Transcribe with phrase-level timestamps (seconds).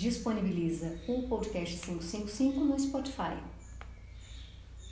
[0.00, 3.36] disponibiliza o podcast 555 no Spotify.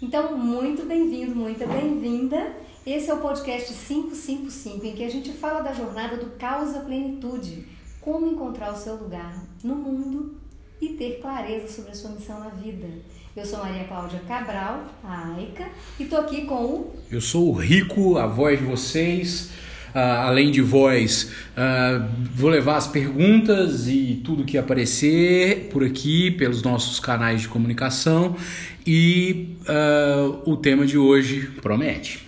[0.03, 2.55] Então, muito bem-vindo, muito bem-vinda.
[2.87, 6.81] Esse é o podcast 555, em que a gente fala da jornada do caos à
[6.81, 7.67] plenitude,
[8.03, 10.37] como encontrar o seu lugar no mundo
[10.79, 12.87] e ter clareza sobre a sua missão na vida.
[13.35, 16.93] Eu sou Maria Cláudia Cabral, a Aica, e tô aqui com o.
[17.11, 19.51] Eu sou o Rico, a voz de vocês.
[19.99, 26.31] Uh, além de voz, uh, vou levar as perguntas e tudo que aparecer por aqui,
[26.31, 28.37] pelos nossos canais de comunicação.
[28.87, 32.25] E uh, o tema de hoje promete.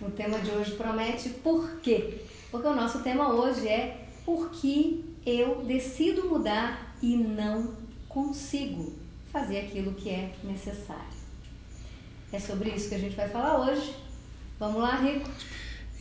[0.00, 2.22] O tema de hoje promete por quê?
[2.50, 7.74] Porque o nosso tema hoje é por que eu decido mudar e não
[8.08, 8.94] consigo
[9.32, 11.22] fazer aquilo que é necessário.
[12.32, 13.94] É sobre isso que a gente vai falar hoje.
[14.58, 15.30] Vamos lá, Rico?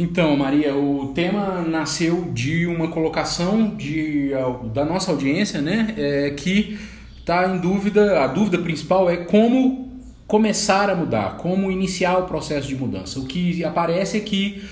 [0.01, 4.31] Então, Maria, o tema nasceu de uma colocação de,
[4.73, 5.93] da nossa audiência, né?
[5.95, 6.79] É, que
[7.19, 9.91] está em dúvida, a dúvida principal é como
[10.25, 13.19] começar a mudar, como iniciar o processo de mudança.
[13.19, 14.63] O que aparece é que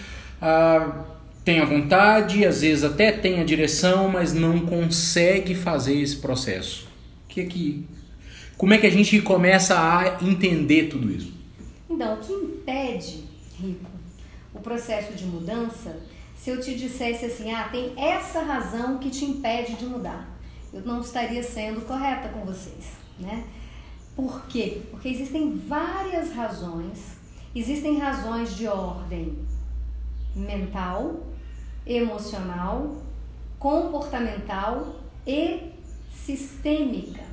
[0.42, 1.06] ah,
[1.46, 6.88] tem a vontade, às vezes até tem a direção, mas não consegue fazer esse processo.
[7.28, 7.86] Que que
[8.58, 11.32] como é que a gente começa a entender tudo isso?
[11.88, 13.24] Então, o que impede,
[13.62, 13.89] Rico,
[14.60, 16.02] o processo de mudança,
[16.36, 20.38] se eu te dissesse assim, ah, tem essa razão que te impede de mudar,
[20.74, 23.46] eu não estaria sendo correta com vocês, né?
[24.16, 24.82] Por quê?
[24.92, 27.18] Porque existem várias razões,
[27.56, 29.40] existem razões de ordem
[30.36, 31.26] mental,
[31.86, 33.02] emocional,
[33.58, 35.72] comportamental e
[36.14, 37.24] sistêmica.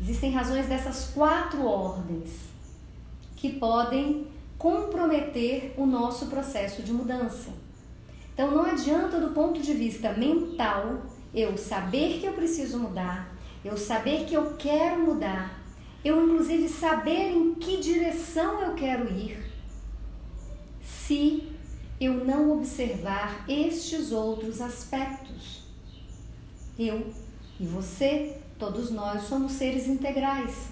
[0.00, 2.30] Existem razões dessas quatro ordens
[3.36, 7.50] que podem comprometer o nosso processo de mudança.
[8.32, 11.02] Então não adianta do ponto de vista mental
[11.34, 15.60] eu saber que eu preciso mudar, eu saber que eu quero mudar,
[16.04, 19.38] eu inclusive saber em que direção eu quero ir,
[20.82, 21.52] se
[22.00, 25.64] eu não observar estes outros aspectos.
[26.78, 27.12] Eu
[27.58, 30.68] e você Todos nós somos seres integrais.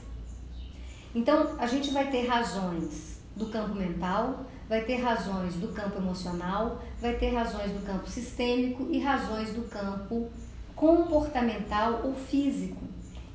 [1.15, 6.83] Então, a gente vai ter razões do campo mental, vai ter razões do campo emocional,
[7.01, 10.31] vai ter razões do campo sistêmico e razões do campo
[10.75, 12.83] comportamental ou físico,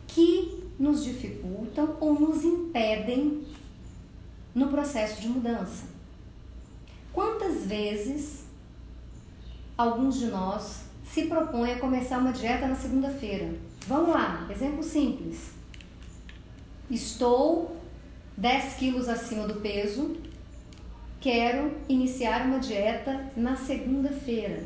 [0.08, 3.46] que nos dificultam ou nos impedem
[4.54, 5.86] no processo de mudança.
[7.14, 8.46] Quantas vezes
[9.78, 13.54] alguns de nós se propõem a começar uma dieta na segunda-feira?
[13.88, 15.52] Vamos lá, exemplo simples.
[16.90, 17.77] Estou
[18.38, 20.16] 10 quilos acima do peso,
[21.20, 24.64] quero iniciar uma dieta na segunda-feira.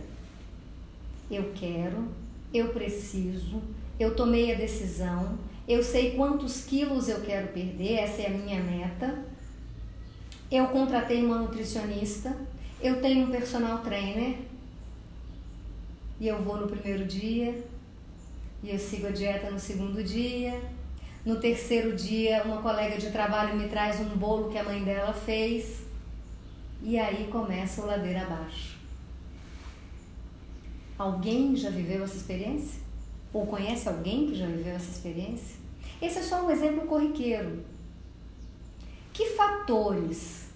[1.30, 2.10] Eu quero,
[2.54, 3.62] eu preciso,
[3.98, 8.62] eu tomei a decisão, eu sei quantos quilos eu quero perder, essa é a minha
[8.62, 9.24] meta.
[10.52, 12.36] Eu contratei uma nutricionista,
[12.82, 14.36] eu tenho um personal trainer
[16.20, 17.64] e eu vou no primeiro dia,
[18.62, 20.62] e eu sigo a dieta no segundo dia.
[21.24, 25.14] No terceiro dia, uma colega de trabalho me traz um bolo que a mãe dela
[25.14, 25.82] fez.
[26.82, 28.76] E aí começa o ladeira abaixo.
[30.98, 32.82] Alguém já viveu essa experiência?
[33.32, 35.58] Ou conhece alguém que já viveu essa experiência?
[36.02, 37.64] Esse é só um exemplo corriqueiro.
[39.14, 40.48] Que fatores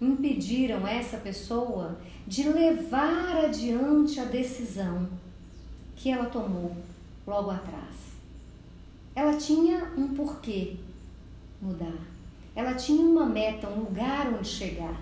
[0.00, 5.08] impediram essa pessoa de levar adiante a decisão
[5.96, 6.76] que ela tomou
[7.26, 8.09] logo atrás.
[9.20, 10.76] Ela tinha um porquê
[11.60, 11.92] mudar.
[12.56, 14.98] Ela tinha uma meta, um lugar onde chegar.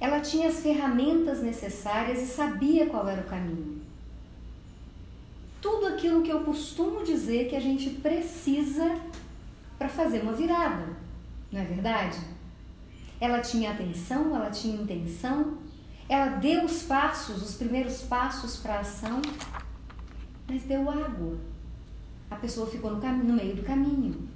[0.00, 3.78] Ela tinha as ferramentas necessárias e sabia qual era o caminho.
[5.60, 8.98] Tudo aquilo que eu costumo dizer que a gente precisa
[9.78, 10.86] para fazer uma virada,
[11.52, 12.20] não é verdade?
[13.20, 15.58] Ela tinha atenção, ela tinha intenção,
[16.08, 19.20] ela deu os passos, os primeiros passos para a ação,
[20.48, 21.51] mas deu água.
[22.32, 24.28] A pessoa ficou no, no meio do caminho.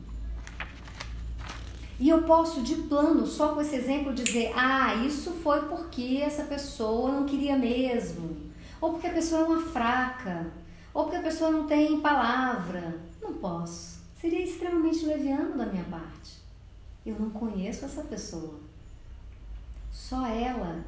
[1.98, 6.44] E eu posso, de plano, só com esse exemplo, dizer: ah, isso foi porque essa
[6.44, 8.36] pessoa não queria mesmo,
[8.80, 10.52] ou porque a pessoa é uma fraca,
[10.92, 13.00] ou porque a pessoa não tem palavra.
[13.20, 14.00] Não posso.
[14.20, 16.36] Seria extremamente leviano da minha parte.
[17.04, 18.60] Eu não conheço essa pessoa.
[19.90, 20.84] Só ela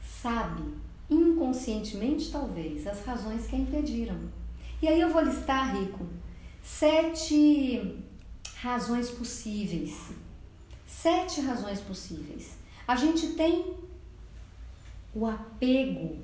[0.00, 0.62] sabe
[1.08, 4.16] inconscientemente talvez, as razões que a impediram.
[4.80, 6.06] E aí eu vou listar, Rico,
[6.62, 8.02] sete
[8.56, 10.10] razões possíveis.
[10.86, 12.56] Sete razões possíveis.
[12.86, 13.74] A gente tem
[15.14, 16.18] o apego,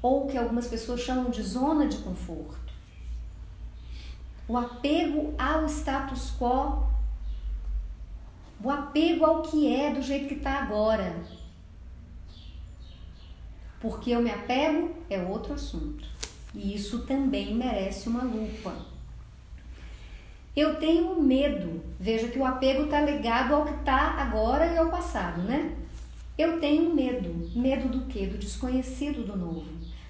[0.00, 2.72] ou que algumas pessoas chamam de zona de conforto.
[4.48, 6.86] o apego ao status quo,
[8.62, 11.24] o apego ao que é do jeito que está agora.
[13.80, 16.06] Porque eu me apego é outro assunto.
[16.54, 18.74] E isso também merece uma lupa.
[20.54, 21.82] Eu tenho medo.
[21.98, 25.74] Veja que o apego está ligado ao que está agora e ao passado, né?
[26.36, 27.50] Eu tenho medo.
[27.58, 28.26] Medo do quê?
[28.26, 29.64] Do desconhecido do novo.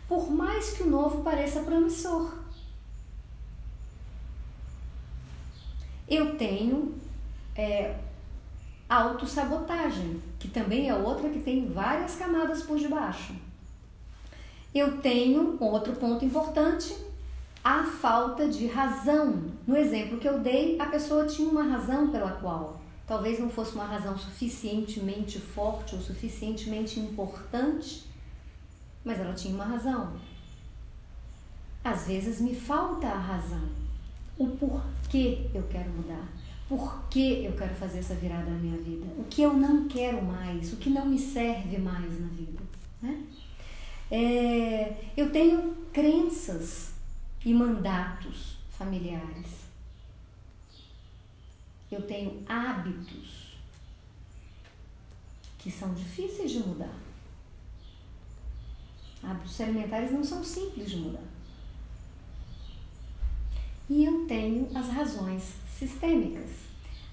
[0.09, 2.39] Por mais que o novo pareça promissor.
[6.09, 6.95] Eu tenho
[7.57, 7.95] é,
[8.89, 13.35] autossabotagem, que também é outra que tem várias camadas por debaixo.
[14.75, 16.97] Eu tenho outro ponto importante,
[17.63, 19.45] a falta de razão.
[19.67, 23.75] No exemplo que eu dei, a pessoa tinha uma razão pela qual talvez não fosse
[23.75, 28.05] uma razão suficientemente forte ou suficientemente importante,
[29.05, 30.15] mas ela tinha uma razão.
[31.85, 33.69] Às vezes me falta a razão,
[34.39, 36.27] o porquê eu quero mudar,
[36.69, 40.23] por que eu quero fazer essa virada na minha vida, o que eu não quero
[40.23, 42.63] mais, o que não me serve mais na vida.
[43.03, 43.25] Né?
[44.15, 46.93] É, eu tenho crenças
[47.45, 49.63] e mandatos familiares
[51.95, 53.59] eu tenho hábitos
[55.59, 56.95] que são difíceis de mudar.
[59.23, 61.23] Hábitos alimentares não são simples de mudar.
[63.89, 66.51] E eu tenho as razões sistêmicas,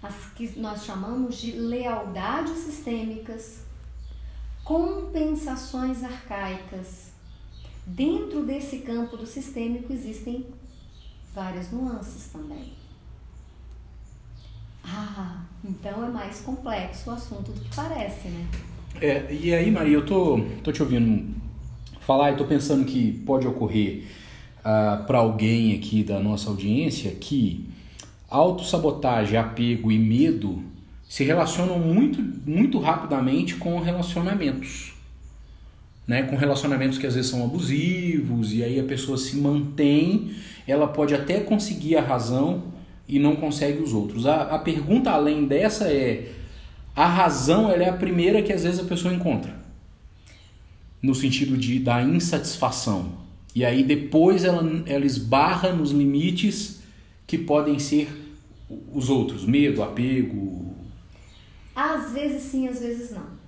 [0.01, 3.65] as que nós chamamos de lealdades sistêmicas,
[4.69, 7.09] compensações arcaicas.
[7.87, 10.45] Dentro desse campo do sistêmico existem
[11.33, 12.73] várias nuances também.
[14.85, 18.47] Ah, então é mais complexo o assunto do que parece, né?
[19.01, 21.33] É, e aí, Maria, eu tô, tô te ouvindo
[22.01, 24.03] falar e tô pensando que pode ocorrer
[24.57, 27.67] uh, ah, para alguém aqui da nossa audiência que
[28.29, 30.63] autossabotagem, apego e medo
[31.09, 34.93] se relacionam muito, muito rapidamente com relacionamentos.
[36.07, 40.31] Né, com relacionamentos que às vezes são abusivos, e aí a pessoa se mantém,
[40.65, 42.63] ela pode até conseguir a razão,
[43.09, 44.27] e não consegue os outros.
[44.27, 46.31] A, a pergunta além dessa é:
[46.95, 49.55] a razão é a primeira que às vezes a pessoa encontra,
[51.01, 53.13] no sentido de da insatisfação.
[53.55, 56.81] E aí depois ela, ela esbarra nos limites
[57.25, 58.07] que podem ser
[58.93, 60.68] os outros, medo, apego.
[61.75, 63.39] Às vezes sim, às vezes não.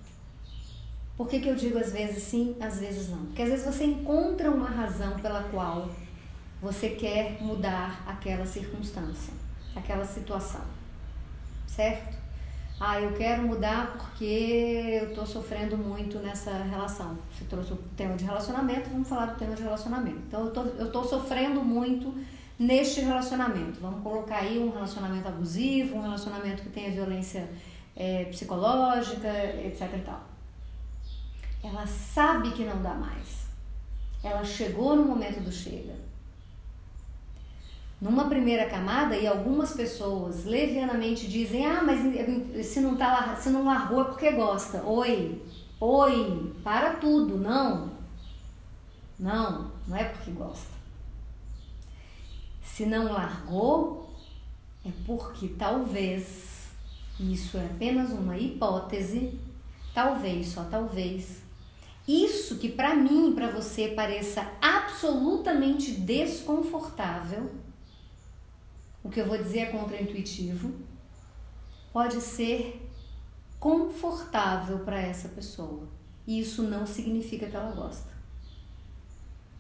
[1.18, 3.26] Por que, que eu digo às vezes sim, às vezes não?
[3.26, 5.90] Porque às vezes você encontra uma razão pela qual
[6.62, 9.34] você quer mudar aquela circunstância
[9.76, 10.62] aquela situação,
[11.68, 12.20] certo?
[12.80, 17.16] Ah, eu quero mudar porque eu estou sofrendo muito nessa relação.
[17.32, 20.18] Você trouxe o tema de relacionamento, vamos falar do tema de relacionamento.
[20.28, 22.12] Então, eu estou sofrendo muito
[22.58, 23.80] neste relacionamento.
[23.80, 27.48] Vamos colocar aí um relacionamento abusivo, um relacionamento que tenha violência
[27.96, 29.28] é, psicológica,
[29.66, 30.22] etc e tal.
[31.64, 33.46] Ela sabe que não dá mais.
[34.24, 35.96] Ela chegou no momento do chega
[38.02, 43.64] numa primeira camada e algumas pessoas levianamente dizem: "Ah, mas se não tá se não
[43.64, 44.84] largou é porque gosta".
[44.84, 45.40] Oi.
[45.80, 47.92] Oi, para tudo, não.
[49.20, 50.72] Não, não é porque gosta.
[52.64, 54.10] Se não largou
[54.86, 56.51] é porque talvez
[57.22, 59.40] isso é apenas uma hipótese,
[59.94, 61.42] talvez, só talvez.
[62.08, 67.52] Isso que para mim, para você pareça absolutamente desconfortável,
[69.04, 70.74] o que eu vou dizer é contraintuitivo,
[71.94, 72.90] pode ser
[73.60, 75.88] confortável para essa pessoa.
[76.26, 78.12] E isso não significa que ela gosta.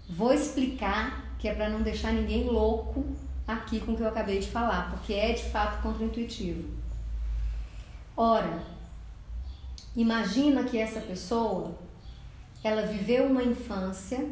[0.10, 3.06] Vou explicar que é para não deixar ninguém louco
[3.48, 6.80] aqui com o que eu acabei de falar, porque é de fato contraintuitivo.
[8.24, 8.62] Ora,
[9.96, 11.75] imagina que essa pessoa
[12.63, 14.30] ela viveu uma infância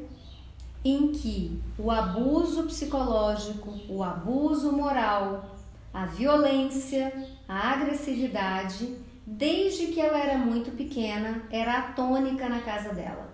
[0.86, 5.55] em que o abuso psicológico, o abuso moral,
[5.91, 7.12] a violência,
[7.48, 13.34] a agressividade, desde que ela era muito pequena, era a tônica na casa dela.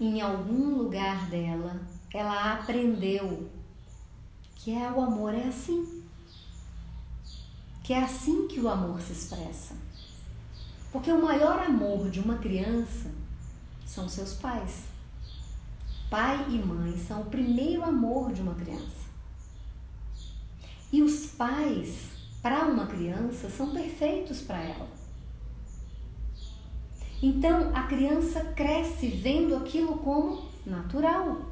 [0.00, 1.78] Em algum lugar dela,
[2.14, 3.50] ela aprendeu
[4.54, 6.01] que é, o amor é assim.
[7.82, 9.74] Que é assim que o amor se expressa.
[10.92, 13.10] Porque o maior amor de uma criança
[13.84, 14.84] são seus pais.
[16.10, 19.02] Pai e mãe são o primeiro amor de uma criança.
[20.92, 22.10] E os pais,
[22.42, 24.88] para uma criança, são perfeitos para ela.
[27.22, 31.51] Então a criança cresce vendo aquilo como natural.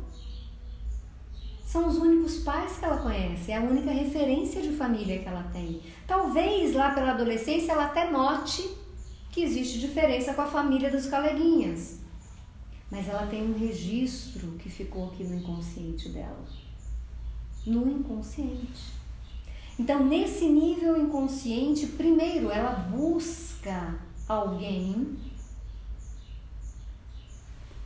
[1.70, 5.44] São os únicos pais que ela conhece, é a única referência de família que ela
[5.52, 5.80] tem.
[6.04, 8.68] Talvez lá pela adolescência ela até note
[9.30, 12.00] que existe diferença com a família dos coleguinhas.
[12.90, 16.44] Mas ela tem um registro que ficou aqui no inconsciente dela.
[17.64, 18.90] No inconsciente.
[19.78, 23.94] Então, nesse nível inconsciente, primeiro ela busca
[24.26, 25.16] alguém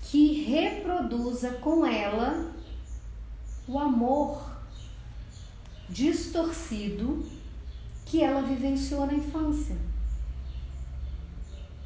[0.01, 2.55] que reproduza com ela
[3.67, 4.55] o amor
[5.89, 7.25] distorcido
[8.05, 9.77] que ela vivenciou na infância.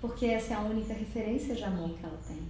[0.01, 2.43] Porque essa é a única referência de amor que ela tem.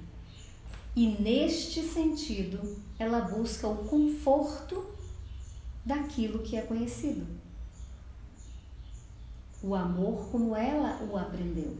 [0.94, 4.85] E neste sentido, ela busca o conforto
[5.85, 7.26] daquilo que é conhecido.
[9.62, 11.76] O amor como ela o aprendeu.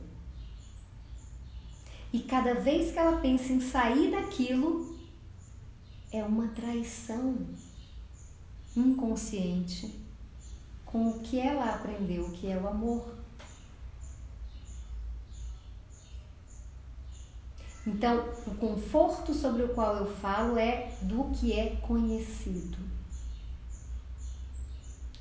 [2.13, 4.98] E cada vez que ela pensa em sair daquilo,
[6.13, 7.37] é uma traição
[8.77, 9.95] inconsciente
[10.85, 13.15] com o que ela aprendeu, que é o amor.
[17.87, 22.79] Então, o conforto sobre o qual eu falo é do que é conhecido.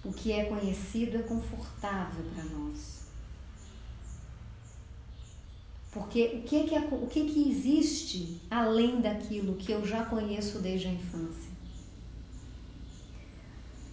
[0.03, 2.96] O que é conhecido é confortável para nós.
[5.97, 10.87] Porque o que, que, o que, que existe além daquilo que eu já conheço desde
[10.87, 11.51] a infância?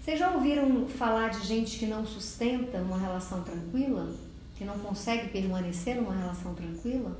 [0.03, 4.15] Vocês já ouviram falar de gente que não sustenta uma relação tranquila?
[4.55, 7.19] Que não consegue permanecer numa relação tranquila?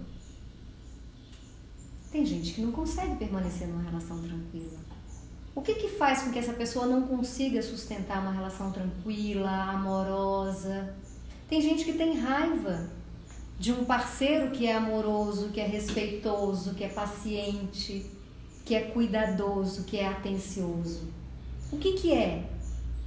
[2.13, 4.79] Tem gente que não consegue permanecer numa relação tranquila.
[5.55, 10.95] O que, que faz com que essa pessoa não consiga sustentar uma relação tranquila, amorosa?
[11.49, 12.91] Tem gente que tem raiva
[13.59, 18.11] de um parceiro que é amoroso, que é respeitoso, que é paciente,
[18.65, 21.09] que é cuidadoso, que é atencioso.
[21.73, 22.49] O que, que é?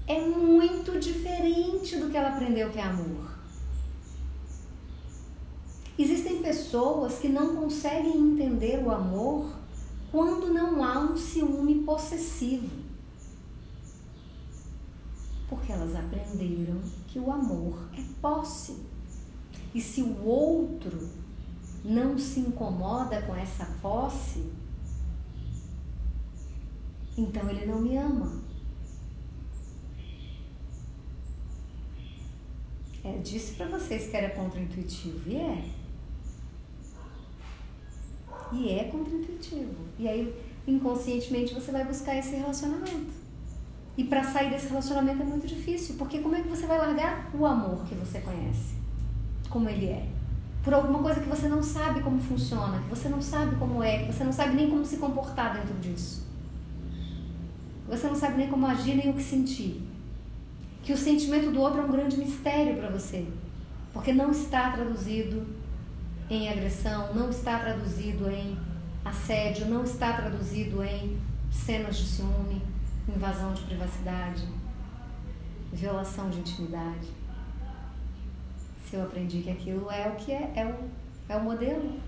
[0.08, 3.38] É muito diferente do que ela aprendeu que é amor.
[6.00, 9.52] Existem pessoas que não conseguem entender o amor
[10.12, 12.70] quando não há um ciúme possessivo.
[15.50, 18.78] Porque elas aprenderam que o amor é posse.
[19.78, 21.08] E se o outro
[21.86, 24.44] não se incomoda com essa posse,
[27.16, 28.42] então ele não me ama.
[33.04, 35.70] É, disse para vocês que era contra-intuitivo, e é.
[38.52, 39.76] E é contra-intuitivo.
[40.00, 40.34] E aí,
[40.66, 43.14] inconscientemente, você vai buscar esse relacionamento.
[43.96, 47.30] E para sair desse relacionamento é muito difícil, porque como é que você vai largar
[47.36, 48.77] o amor que você conhece?
[49.50, 50.06] Como ele é?
[50.64, 54.00] Por alguma coisa que você não sabe como funciona, que você não sabe como é,
[54.00, 56.28] que você não sabe nem como se comportar dentro disso.
[57.88, 59.82] Você não sabe nem como agir, nem o que sentir.
[60.84, 63.26] Que o sentimento do outro é um grande mistério para você,
[63.94, 65.48] porque não está traduzido
[66.30, 68.58] em agressão, não está traduzido em
[69.06, 71.18] assédio, não está traduzido em
[71.50, 72.62] cenas de ciúme,
[73.08, 74.44] invasão de privacidade,
[75.72, 77.17] violação de intimidade.
[78.90, 82.00] Se eu aprendi que aquilo é o que é, é o, é o modelo.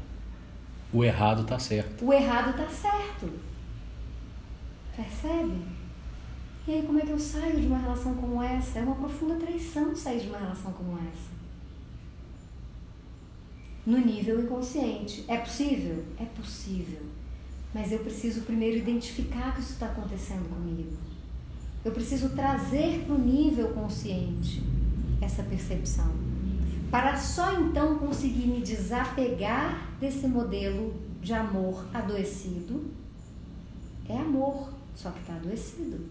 [0.93, 2.05] O errado está certo.
[2.05, 3.29] O errado está certo.
[4.95, 5.61] Percebe?
[6.67, 8.79] E aí, como é que eu saio de uma relação como essa?
[8.79, 11.39] É uma profunda traição sair de uma relação como essa
[13.89, 15.25] no nível inconsciente.
[15.27, 16.05] É possível?
[16.19, 17.01] É possível.
[17.73, 20.95] Mas eu preciso primeiro identificar que isso está acontecendo comigo.
[21.83, 24.61] Eu preciso trazer para o nível consciente
[25.19, 26.18] essa percepção.
[26.91, 32.89] Para só então conseguir me desapegar desse modelo de amor adoecido.
[34.07, 36.05] É amor, só que está adoecido.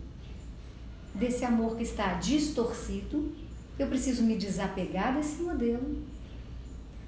[1.15, 3.33] Desse amor que está distorcido,
[3.77, 6.03] eu preciso me desapegar desse modelo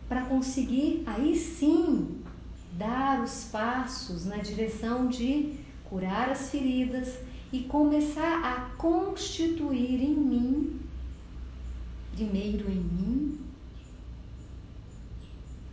[0.08, 2.20] para conseguir aí sim
[2.72, 7.18] dar os passos na direção de curar as feridas
[7.52, 10.80] e começar a constituir em mim,
[12.12, 13.38] primeiro em mim,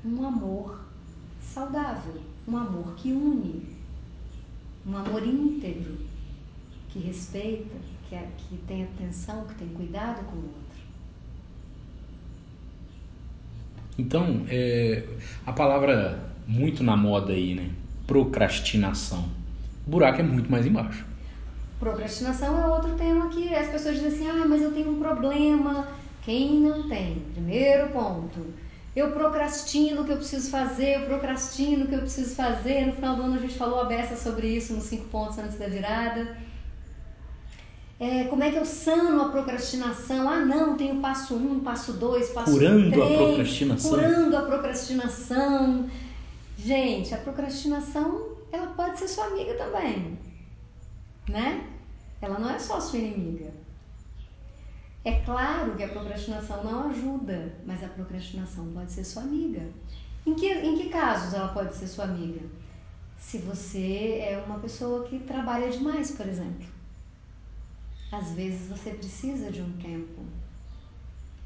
[0.08, 0.80] um amor
[1.42, 3.66] saudável, um amor que une,
[4.86, 5.98] um amor íntegro,
[6.90, 7.76] que respeita,
[8.08, 10.58] que, é, que tem atenção, que tem cuidado com o outro.
[13.98, 15.04] Então, é,
[15.46, 17.72] a palavra muito na moda aí, né?
[18.06, 19.28] Procrastinação.
[19.86, 21.06] O buraco é muito mais embaixo.
[21.80, 25.88] Procrastinação é outro tema que as pessoas dizem assim: ah, mas eu tenho um problema.
[26.24, 27.22] Quem não tem?
[27.34, 28.67] Primeiro ponto.
[28.98, 32.88] Eu procrastino o que eu preciso fazer, eu procrastino o que eu preciso fazer.
[32.88, 35.56] No final do ano a gente falou a beça sobre isso nos cinco pontos antes
[35.60, 36.36] da virada.
[38.00, 40.28] É, como é que eu sano a procrastinação?
[40.28, 43.12] Ah, não, tenho passo um, passo dois, passo curando três.
[43.12, 43.92] a procrastinação.
[43.92, 45.90] Curando a procrastinação.
[46.58, 50.18] Gente, a procrastinação, ela pode ser sua amiga também,
[51.30, 51.68] né?
[52.20, 53.52] Ela não é só sua inimiga.
[55.08, 59.66] É claro que a procrastinação não ajuda, mas a procrastinação pode ser sua amiga.
[60.26, 62.42] Em que, em que casos ela pode ser sua amiga?
[63.18, 66.68] Se você é uma pessoa que trabalha demais, por exemplo.
[68.12, 70.26] Às vezes você precisa de um tempo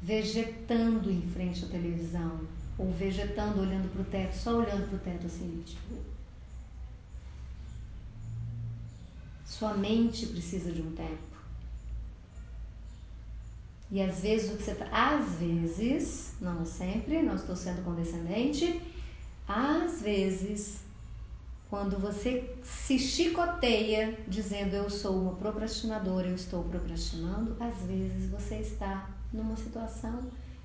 [0.02, 2.40] vegetando em frente à televisão,
[2.76, 6.02] ou vegetando olhando para o teto, só olhando para o teto assim, tipo.
[9.46, 11.31] Sua mente precisa de um tempo.
[13.92, 18.80] E às vezes o que você tá, às vezes, não sempre, não estou sendo condescendente,
[19.46, 20.80] às vezes,
[21.68, 28.56] quando você se chicoteia dizendo eu sou uma procrastinadora, eu estou procrastinando, às vezes você
[28.56, 30.22] está numa situação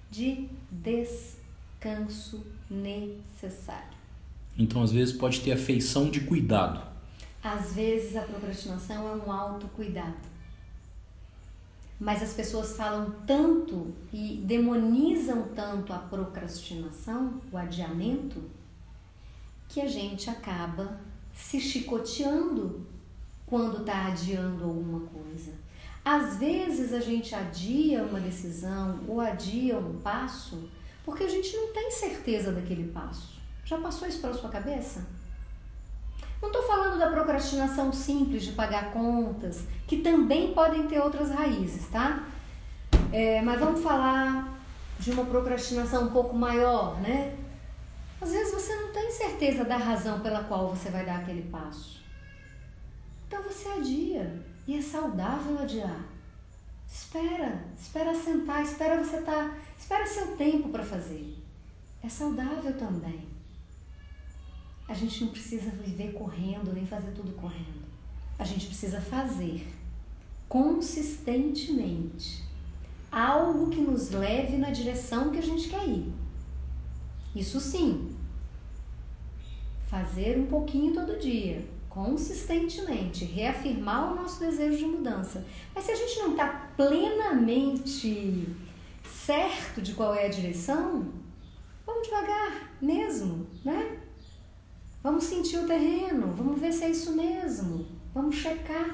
[0.10, 3.98] de descanso necessário.
[4.58, 6.82] Então, às vezes, pode ter a feição de cuidado.
[7.44, 10.37] Às vezes a procrastinação é um autocuidado.
[12.00, 18.44] Mas as pessoas falam tanto e demonizam tanto a procrastinação, o adiamento,
[19.68, 21.00] que a gente acaba
[21.34, 22.86] se chicoteando
[23.46, 25.54] quando está adiando alguma coisa.
[26.06, 30.70] Às vezes a gente adia uma decisão ou adia um passo
[31.04, 33.40] porque a gente não tem certeza daquele passo.
[33.66, 35.06] Já passou isso pela sua cabeça?
[36.42, 41.88] Não estou falando da procrastinação simples de pagar contas, que também podem ter outras raízes,
[41.88, 42.24] tá?
[43.12, 44.60] É, mas vamos falar
[45.00, 47.36] de uma procrastinação um pouco maior, né?
[48.20, 52.02] Às vezes você não tem certeza da razão pela qual você vai dar aquele passo.
[53.28, 54.44] Então você adia.
[54.68, 56.04] E é saudável adiar.
[56.92, 61.38] Espera, espera sentar, espera você estar, tá, espera seu tempo para fazer.
[62.04, 63.28] É saudável também.
[64.88, 67.86] A gente não precisa viver correndo, nem fazer tudo correndo.
[68.40, 69.68] A gente precisa fazer
[70.48, 72.44] consistentemente
[73.12, 76.14] algo que nos leve na direção que a gente quer ir.
[77.36, 78.16] Isso sim.
[79.90, 85.46] Fazer um pouquinho todo dia, consistentemente, reafirmar o nosso desejo de mudança.
[85.74, 88.48] Mas se a gente não está plenamente
[89.04, 91.12] certo de qual é a direção,
[91.86, 94.00] vamos devagar mesmo, né?
[95.08, 98.94] Vamos sentir o terreno, vamos ver se é isso mesmo, vamos checar.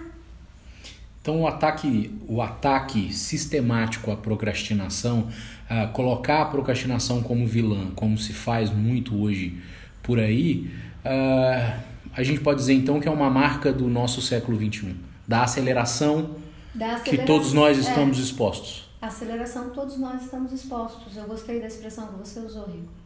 [1.20, 8.16] Então o ataque, o ataque sistemático à procrastinação, uh, colocar a procrastinação como vilã, como
[8.16, 9.60] se faz muito hoje
[10.04, 10.72] por aí,
[11.04, 11.82] uh,
[12.16, 14.96] a gente pode dizer então que é uma marca do nosso século XXI,
[15.28, 16.36] da aceleração,
[16.76, 18.88] da aceleração que todos nós estamos é, expostos.
[19.02, 21.18] Aceleração, todos nós estamos expostos.
[21.18, 23.03] Eu gostei da expressão que você usou, Rico.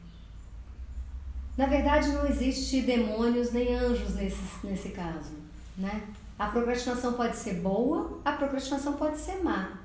[1.57, 5.31] Na verdade, não existe demônios nem anjos nesse, nesse caso,
[5.75, 6.03] né?
[6.37, 9.79] A procrastinação pode ser boa, a procrastinação pode ser má.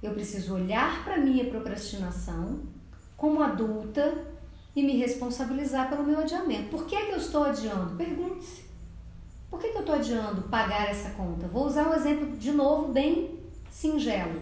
[0.00, 2.60] Eu preciso olhar para minha procrastinação
[3.16, 4.26] como adulta
[4.76, 6.68] e me responsabilizar pelo meu adiamento.
[6.70, 7.96] Por que, é que eu estou adiando?
[7.96, 8.62] Pergunte-se.
[9.50, 11.48] Por que, que eu estou adiando pagar essa conta?
[11.48, 13.40] Vou usar um exemplo de novo bem
[13.72, 14.40] singelo.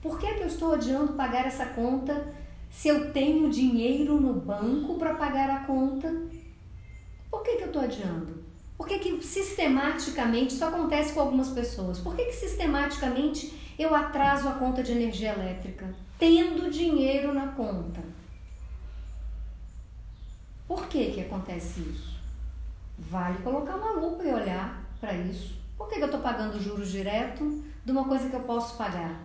[0.00, 2.32] Por que, que eu estou adiando pagar essa conta
[2.74, 6.12] se eu tenho dinheiro no banco para pagar a conta,
[7.30, 8.44] por que, que eu estou adiando?
[8.76, 12.00] Por que, que sistematicamente isso acontece com algumas pessoas?
[12.00, 18.02] Por que, que sistematicamente eu atraso a conta de energia elétrica, tendo dinheiro na conta?
[20.66, 22.18] Por que, que acontece isso?
[22.98, 25.56] Vale colocar uma lupa e olhar para isso.
[25.78, 29.23] Por que, que eu estou pagando juros direto de uma coisa que eu posso pagar?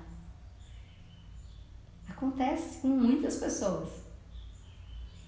[2.19, 3.88] Acontece com muitas pessoas.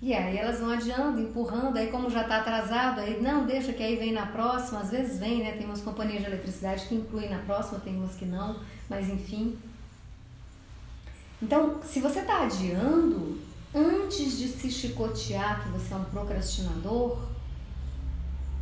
[0.01, 3.82] E aí elas vão adiando, empurrando, aí como já está atrasado, aí não, deixa que
[3.82, 5.54] aí vem na próxima, às vezes vem, né?
[5.54, 9.58] Tem umas companhias de eletricidade que incluem na próxima, tem umas que não, mas enfim.
[11.41, 13.39] Então, se você está adiando,
[13.73, 17.17] antes de se chicotear que você é um procrastinador,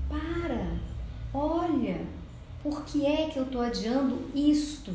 [0.08, 0.78] para,
[1.34, 2.06] olha,
[2.62, 4.94] por que é que eu estou adiando isto?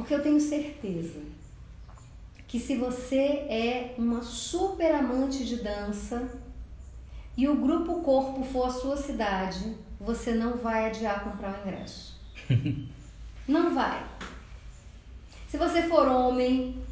[0.00, 1.20] Porque eu tenho certeza
[2.48, 6.26] que se você é uma super amante de dança
[7.36, 12.18] e o grupo corpo for a sua cidade, você não vai adiar comprar o ingresso.
[13.46, 14.02] não vai.
[15.50, 16.82] Se você for homem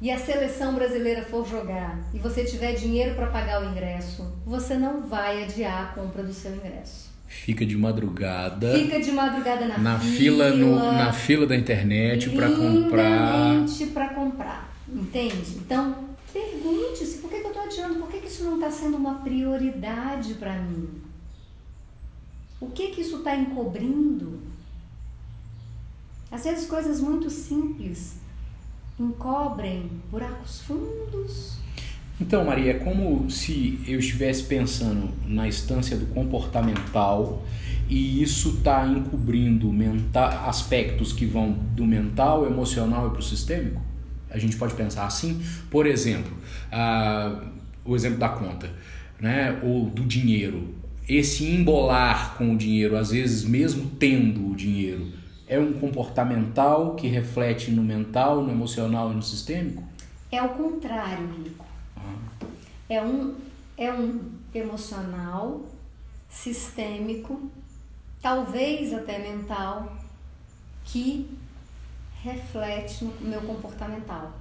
[0.00, 4.78] e a seleção brasileira for jogar e você tiver dinheiro para pagar o ingresso, você
[4.78, 7.07] não vai adiar a compra do seu ingresso.
[7.28, 8.72] Fica de madrugada.
[8.72, 13.66] Fica de madrugada na, na fila, fila no, na fila da internet para comprar.
[13.92, 15.56] para comprar, entende?
[15.56, 18.96] Então pergunte-se por que, que eu estou adiando, por que, que isso não está sendo
[18.96, 20.88] uma prioridade para mim?
[22.60, 24.40] O que que isso está encobrindo?
[26.30, 28.16] Às vezes coisas muito simples
[28.98, 31.58] encobrem buracos fundos.
[32.20, 37.44] Então, Maria, é como se eu estivesse pensando na instância do comportamental
[37.88, 43.80] e isso está encobrindo mental, aspectos que vão do mental, emocional e para o sistêmico?
[44.28, 45.40] A gente pode pensar assim?
[45.70, 46.36] Por exemplo,
[47.84, 48.68] o exemplo da conta,
[49.20, 49.58] né?
[49.62, 50.74] ou do dinheiro.
[51.08, 55.06] Esse embolar com o dinheiro, às vezes mesmo tendo o dinheiro,
[55.46, 59.82] é um comportamental que reflete no mental, no emocional e no sistêmico?
[60.30, 61.67] É o contrário, Rico.
[62.88, 63.36] É, um,
[63.76, 64.20] é um
[64.54, 65.62] emocional,
[66.28, 67.50] sistêmico,
[68.20, 69.96] talvez até mental,
[70.84, 71.28] que
[72.22, 74.32] reflete no meu comportamental.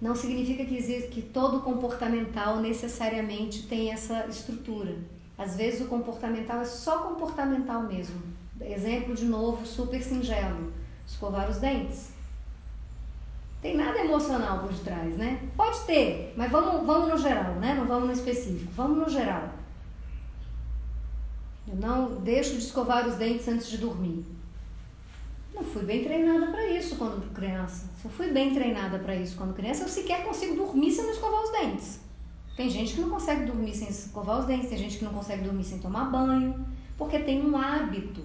[0.00, 4.94] Não significa que, existe, que todo comportamental necessariamente tem essa estrutura.
[5.38, 10.72] Às vezes o comportamental é só comportamental mesmo Exemplo de novo, super singelo:
[11.06, 12.08] escovar os dentes.
[13.66, 15.40] Tem nada emocional por detrás, né?
[15.56, 17.74] Pode ter, mas vamos, vamos no geral, né?
[17.74, 19.50] Não vamos no específico, vamos no geral.
[21.66, 24.24] Eu não deixo de escovar os dentes antes de dormir.
[25.52, 27.90] Não fui bem treinada para isso quando criança.
[28.00, 31.42] Se eu fui bem treinada para isso quando criança, eu sequer consigo dormir sem escovar
[31.42, 31.98] os dentes.
[32.56, 35.42] Tem gente que não consegue dormir sem escovar os dentes, tem gente que não consegue
[35.42, 36.64] dormir sem tomar banho,
[36.96, 38.22] porque tem um hábito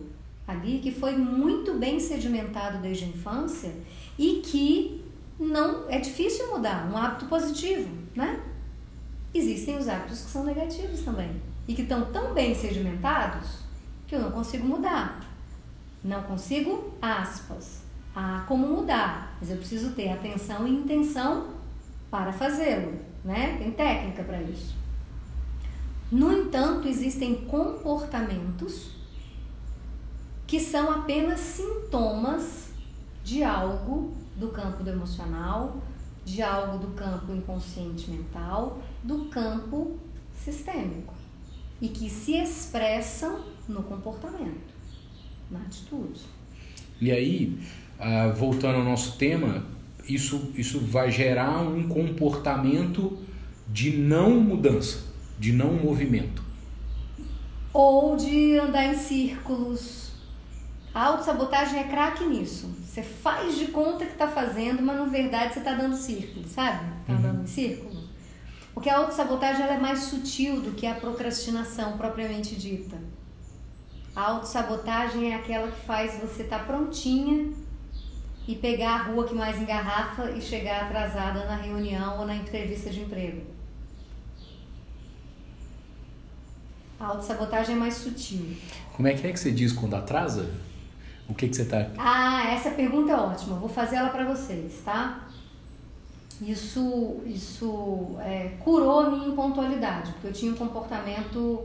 [0.48, 3.74] ali que foi muito bem sedimentado desde a infância
[4.20, 5.01] e que
[5.42, 8.40] não é difícil mudar, um hábito positivo, né?
[9.34, 13.60] Existem os hábitos que são negativos também e que estão tão bem sedimentados
[14.06, 15.26] que eu não consigo mudar.
[16.04, 17.82] Não consigo, aspas.
[18.16, 19.38] Ah, como mudar?
[19.40, 21.48] Mas eu preciso ter atenção e intenção
[22.10, 23.58] para fazê-lo, né?
[23.58, 24.76] Tem técnica para isso.
[26.12, 28.92] No entanto, existem comportamentos
[30.46, 32.70] que são apenas sintomas
[33.24, 35.82] de algo do campo do emocional,
[36.26, 40.00] de algo do campo inconsciente mental, do campo
[40.36, 41.14] sistêmico
[41.80, 44.74] e que se expressam no comportamento,
[45.50, 46.22] na atitude.
[47.00, 47.58] E aí,
[48.00, 49.64] ah, voltando ao nosso tema,
[50.08, 53.18] isso, isso vai gerar um comportamento
[53.68, 55.04] de não mudança,
[55.40, 56.44] de não movimento.
[57.74, 60.11] Ou de andar em círculos,
[60.94, 62.68] a autossabotagem é craque nisso.
[62.86, 66.86] Você faz de conta que está fazendo, mas na verdade você está dando círculo, sabe?
[67.02, 67.44] Está uhum.
[67.44, 68.02] em círculo.
[68.74, 72.98] Porque a autossabotagem ela é mais sutil do que a procrastinação propriamente dita.
[74.14, 77.54] A autossabotagem é aquela que faz você estar tá prontinha
[78.46, 82.90] e pegar a rua que mais engarrafa e chegar atrasada na reunião ou na entrevista
[82.90, 83.44] de emprego.
[87.00, 88.58] A autossabotagem é mais sutil.
[88.94, 90.52] Como é que é que você diz quando atrasa?
[91.32, 91.88] O que, que você está.
[91.98, 93.56] Ah, essa pergunta é ótima.
[93.56, 95.28] Vou fazer ela para vocês, tá?
[96.42, 101.64] Isso, isso é, curou a minha impontualidade, porque eu tinha um comportamento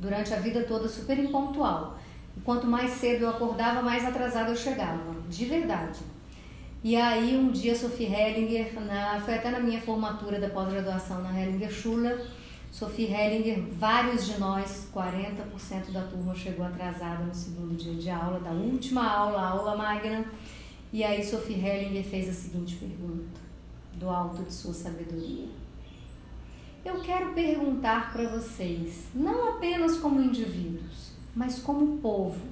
[0.00, 1.96] durante a vida toda super impontual.
[2.36, 6.00] E quanto mais cedo eu acordava, mais atrasada eu chegava, de verdade.
[6.82, 11.40] E aí um dia Sophie Hellinger, na, foi até na minha formatura da pós-graduação na
[11.40, 12.14] Hellinger Schule,
[12.74, 18.40] Sophie Hellinger, vários de nós, 40% da turma chegou atrasada no segundo dia de aula,
[18.40, 20.26] da última aula, aula magna.
[20.92, 23.40] E aí Sophie Hellinger fez a seguinte pergunta,
[23.92, 25.46] do alto de sua sabedoria.
[26.84, 32.44] Eu quero perguntar para vocês, não apenas como indivíduos, mas como povo,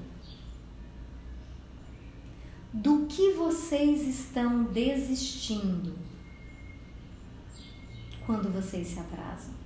[2.72, 5.98] do que vocês estão desistindo
[8.24, 9.61] quando vocês se atrasam?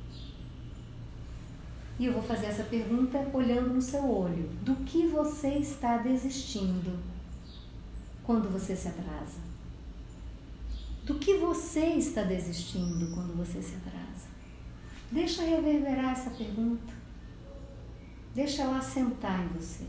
[1.99, 4.49] E eu vou fazer essa pergunta olhando no seu olho.
[4.63, 6.99] Do que você está desistindo
[8.23, 9.41] quando você se atrasa?
[11.05, 14.27] Do que você está desistindo quando você se atrasa?
[15.11, 16.93] Deixa reverberar essa pergunta.
[18.35, 19.85] Deixa ela sentar em você.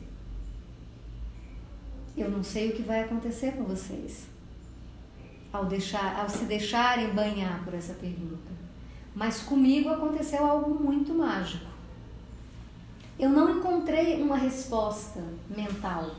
[2.16, 4.28] Eu não sei o que vai acontecer com vocês
[5.52, 8.52] ao, deixar, ao se deixarem banhar por essa pergunta.
[9.14, 11.77] Mas comigo aconteceu algo muito mágico.
[13.20, 16.12] Eu não encontrei uma resposta mental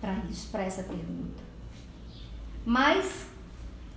[0.00, 1.42] para isso, para essa pergunta.
[2.64, 3.26] Mas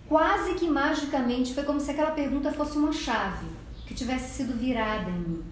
[0.08, 3.48] quase que magicamente, foi como se aquela pergunta fosse uma chave
[3.86, 5.44] que tivesse sido virada em mim.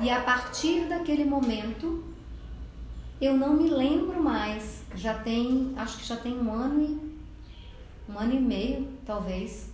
[0.00, 2.04] E a partir daquele momento,
[3.20, 4.82] eu não me lembro mais.
[4.94, 7.12] Já tem, acho que já tem um ano e
[8.10, 9.70] um ano e meio, talvez,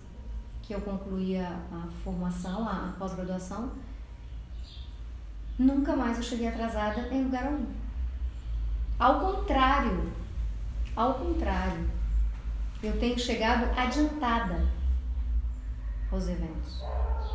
[0.61, 3.71] que eu concluí a, a formação, a pós-graduação.
[5.59, 7.65] Nunca mais eu cheguei atrasada em lugar algum.
[8.97, 10.09] Ao contrário,
[10.95, 11.89] ao contrário,
[12.81, 14.65] eu tenho chegado adiantada
[16.09, 16.81] aos eventos.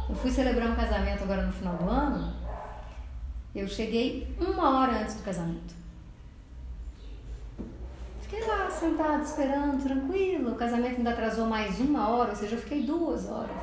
[0.09, 2.35] Eu fui celebrar um casamento agora no final do ano,
[3.55, 5.75] eu cheguei uma hora antes do casamento.
[8.23, 10.53] Fiquei lá sentado esperando, tranquilo.
[10.53, 13.61] O casamento ainda atrasou mais uma hora, ou seja, eu fiquei duas horas.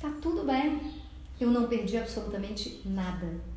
[0.00, 0.98] Tá tudo bem.
[1.38, 3.49] Eu não perdi absolutamente nada.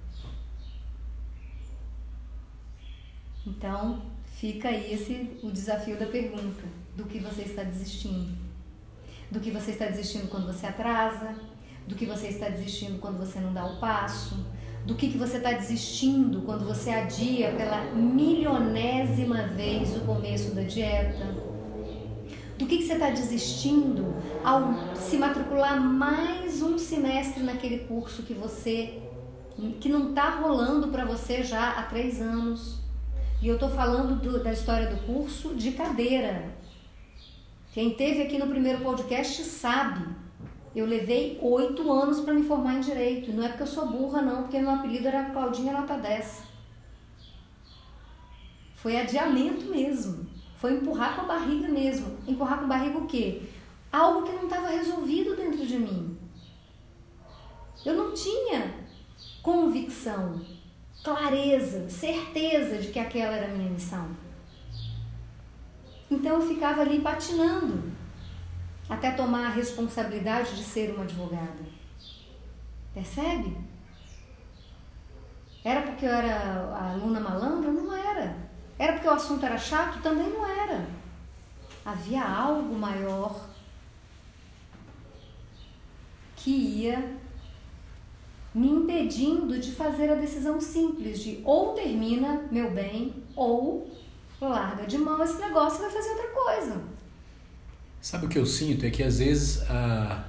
[3.46, 6.64] Então, fica aí esse o desafio da pergunta:
[6.96, 8.38] do que você está desistindo?
[9.30, 11.36] Do que você está desistindo quando você atrasa?
[11.88, 14.46] Do que você está desistindo quando você não dá o passo?
[14.86, 20.62] Do que, que você está desistindo quando você adia pela milionésima vez o começo da
[20.62, 21.26] dieta?
[22.58, 28.34] Do que, que você está desistindo ao se matricular mais um semestre naquele curso que
[28.34, 29.00] você
[29.80, 32.83] que não está rolando para você já há três anos?
[33.44, 36.56] E eu estou falando do, da história do curso de cadeira.
[37.74, 40.08] Quem teve aqui no primeiro podcast sabe.
[40.74, 43.34] Eu levei oito anos para me formar em direito.
[43.34, 46.44] Não é porque eu sou burra, não, porque meu apelido era Claudinha Nota 10.
[48.76, 50.26] Foi adiamento mesmo.
[50.56, 52.18] Foi empurrar com a barriga mesmo.
[52.26, 53.42] Empurrar com a barriga o quê?
[53.92, 56.18] Algo que não estava resolvido dentro de mim.
[57.86, 58.74] Eu não tinha
[59.42, 60.40] convicção
[61.04, 64.10] clareza, certeza de que aquela era a minha missão.
[66.10, 67.92] Então eu ficava ali patinando
[68.90, 71.64] até tomar a responsabilidade de ser uma advogada.
[72.94, 73.58] Percebe?
[75.64, 77.72] Era porque eu era aluna malandra?
[77.72, 78.38] Não era.
[78.78, 80.02] Era porque o assunto era chato?
[80.02, 80.88] Também não era.
[81.86, 83.48] Havia algo maior
[86.36, 87.18] que ia
[88.54, 93.90] me impedindo de fazer a decisão simples de ou termina meu bem ou
[94.40, 96.82] larga de mão esse negócio e vai fazer outra coisa.
[98.02, 98.86] Sabe o que eu sinto?
[98.86, 100.26] É que às vezes a,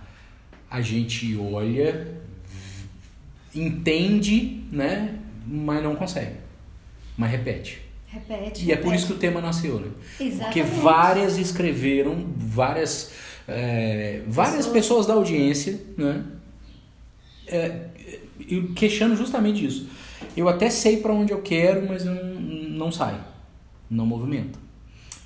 [0.70, 2.16] a gente olha,
[3.54, 5.18] entende, né?
[5.46, 6.36] Mas não consegue.
[7.16, 7.82] Mas repete.
[8.06, 8.62] Repete.
[8.62, 8.72] E repete.
[8.72, 9.90] é por isso que o tema nasceu, né?
[10.20, 10.44] Exatamente.
[10.44, 13.10] Porque várias escreveram, várias,
[13.48, 14.72] é, várias pessoas.
[14.72, 16.24] pessoas da audiência, né?
[17.46, 17.88] É,
[18.74, 19.88] queixando justamente isso.
[20.36, 23.20] Eu até sei para onde eu quero, mas eu não, não saio,
[23.90, 24.58] não movimento.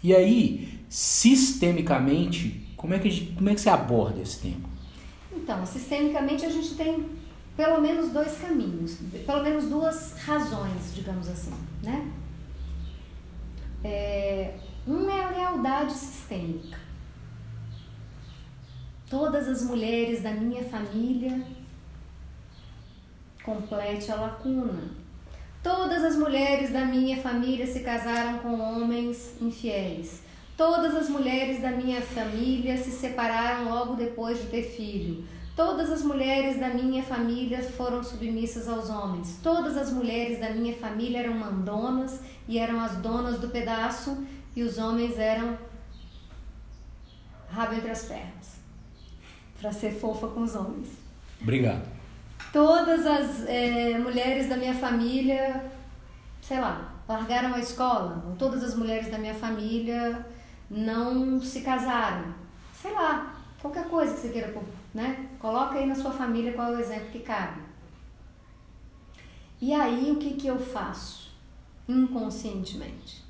[0.02, 4.68] E aí, sistemicamente, como é que, como é que você aborda esse tema?
[5.32, 7.06] Então, sistemicamente a gente tem
[7.56, 12.08] pelo menos dois caminhos, pelo menos duas razões, digamos assim, né?
[13.82, 14.54] É,
[14.86, 16.78] um é a lealdade sistêmica.
[19.10, 21.44] Todas as mulheres da minha família
[23.48, 24.90] complete a lacuna.
[25.62, 30.22] Todas as mulheres da minha família se casaram com homens infiéis.
[30.54, 35.24] Todas as mulheres da minha família se separaram logo depois de ter filho.
[35.56, 39.40] Todas as mulheres da minha família foram submissas aos homens.
[39.42, 44.62] Todas as mulheres da minha família eram mandonas e eram as donas do pedaço, e
[44.62, 45.56] os homens eram
[47.48, 48.58] rabo entre as pernas
[49.60, 50.88] para ser fofa com os homens.
[51.40, 51.97] Obrigado
[52.52, 55.70] todas as é, mulheres da minha família,
[56.40, 60.26] sei lá, largaram a escola, todas as mulheres da minha família
[60.70, 62.34] não se casaram.
[62.72, 64.54] Sei lá, qualquer coisa que você queira,
[64.94, 65.28] né?
[65.38, 67.60] Coloca aí na sua família qual é o exemplo que cabe.
[69.60, 71.32] E aí o que, que eu faço?
[71.88, 73.24] Inconscientemente.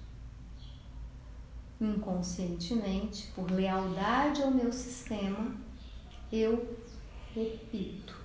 [1.81, 5.53] Inconscientemente, por lealdade ao meu sistema,
[6.31, 6.77] eu
[7.35, 8.18] repito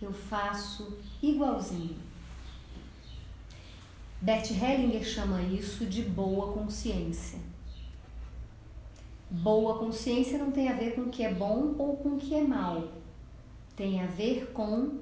[0.00, 1.96] eu faço igualzinho.
[4.20, 7.38] Bert Hellinger chama isso de boa consciência.
[9.30, 12.34] Boa consciência não tem a ver com o que é bom ou com o que
[12.34, 12.92] é mal.
[13.74, 15.00] Tem a ver com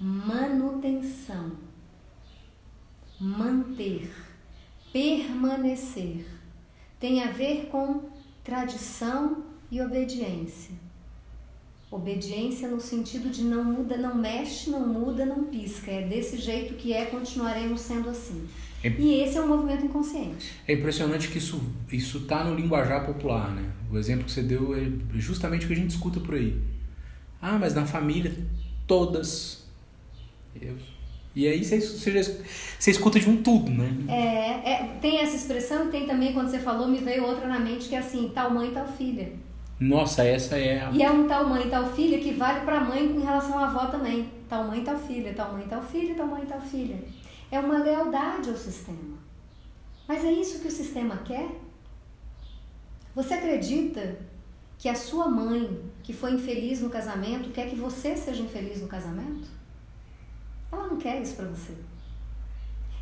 [0.00, 1.52] manutenção,
[3.20, 4.10] manter,
[4.92, 6.26] permanecer.
[6.98, 8.08] Tem a ver com
[8.42, 10.85] tradição e obediência.
[11.90, 15.90] Obediência no sentido de não muda, não mexe, não muda, não pisca.
[15.90, 18.46] É desse jeito que é, continuaremos sendo assim.
[18.82, 20.52] É, e esse é um movimento inconsciente.
[20.66, 23.70] É impressionante que isso isso está no linguajar popular, né?
[23.90, 26.60] O exemplo que você deu é justamente o que a gente escuta por aí.
[27.40, 28.34] Ah, mas na família
[28.86, 29.64] todas.
[30.60, 30.74] Eu...
[31.34, 32.44] E aí você, você,
[32.78, 33.94] você escuta de um tudo, né?
[34.08, 37.60] É, é, tem essa expressão e tem também, quando você falou, me veio outra na
[37.60, 39.32] mente que é assim, tal mãe, tal filha.
[39.78, 40.90] Nossa, essa é a...
[40.90, 43.86] E é um tal mãe, tal filha que vale para mãe em relação à avó
[43.86, 44.30] também.
[44.48, 46.98] Tal mãe, tal filha, tal mãe, tal filha, tal mãe, tal filha.
[47.50, 49.18] É uma lealdade ao sistema.
[50.08, 51.48] Mas é isso que o sistema quer?
[53.14, 54.18] Você acredita
[54.78, 58.88] que a sua mãe, que foi infeliz no casamento, quer que você seja infeliz no
[58.88, 59.48] casamento?
[60.70, 61.74] Ela não quer isso para você.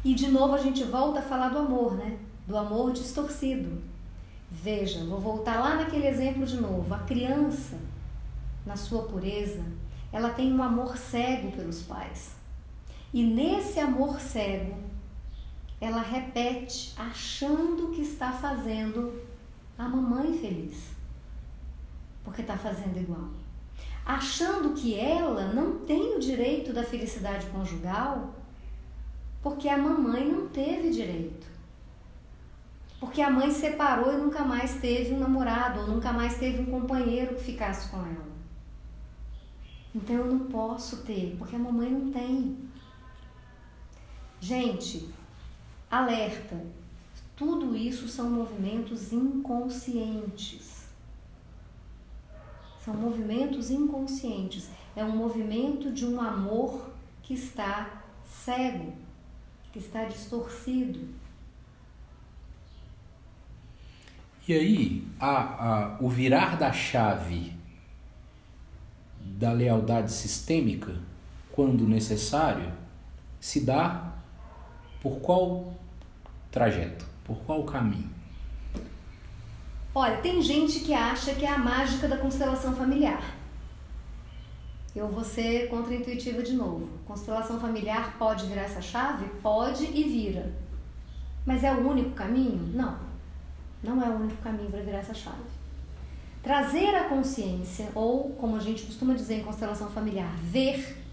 [0.05, 2.19] E de novo a gente volta a falar do amor, né?
[2.47, 3.83] Do amor distorcido.
[4.63, 6.95] Veja, vou voltar lá naquele exemplo de novo.
[6.95, 7.77] A criança,
[8.65, 9.65] na sua pureza,
[10.13, 12.37] ela tem um amor cego pelos pais.
[13.13, 14.77] E nesse amor cego,
[15.81, 19.21] ela repete, achando que está fazendo
[19.77, 20.91] a mamãe feliz,
[22.23, 23.29] porque está fazendo igual.
[24.07, 28.33] Achando que ela não tem o direito da felicidade conjugal,
[29.43, 31.54] porque a mamãe não teve direito.
[33.05, 36.65] Porque a mãe separou e nunca mais teve um namorado, ou nunca mais teve um
[36.65, 38.33] companheiro que ficasse com ela.
[39.95, 42.57] Então eu não posso ter, porque a mamãe não tem.
[44.41, 45.11] Gente,
[45.91, 46.59] alerta.
[47.37, 50.89] Tudo isso são movimentos inconscientes.
[52.81, 54.71] São movimentos inconscientes.
[54.97, 56.89] É um movimento de um amor
[57.23, 58.95] que está cego,
[59.75, 61.23] que está distorcido.
[64.47, 67.55] E aí, a, a, o virar da chave
[69.19, 70.95] da lealdade sistêmica,
[71.51, 72.71] quando necessário,
[73.41, 74.13] se dá
[75.01, 75.73] por qual
[76.51, 77.07] trajeto?
[77.25, 78.11] Por qual caminho?
[79.95, 83.35] Olha, tem gente que acha que é a mágica da constelação familiar.
[84.95, 86.89] Eu vou ser contra-intuitiva de novo.
[87.07, 89.27] Constelação familiar pode virar essa chave?
[89.43, 90.53] Pode e vira.
[91.47, 92.71] Mas é o único caminho?
[92.75, 93.14] Não.
[93.85, 95.45] Não é o único caminho para virar essa chave.
[96.43, 101.05] Trazer a consciência, ou como a gente costuma dizer em constelação familiar, ver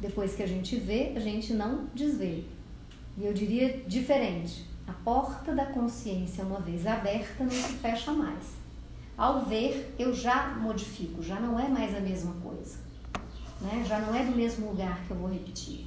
[0.00, 2.44] depois que a gente vê, a gente não desvê.
[3.16, 4.66] E eu diria diferente.
[4.86, 8.54] A porta da consciência, uma vez aberta, não se fecha mais.
[9.16, 12.78] Ao ver, eu já modifico, já não é mais a mesma coisa.
[13.60, 13.84] Né?
[13.86, 15.86] Já não é do mesmo lugar que eu vou repetir.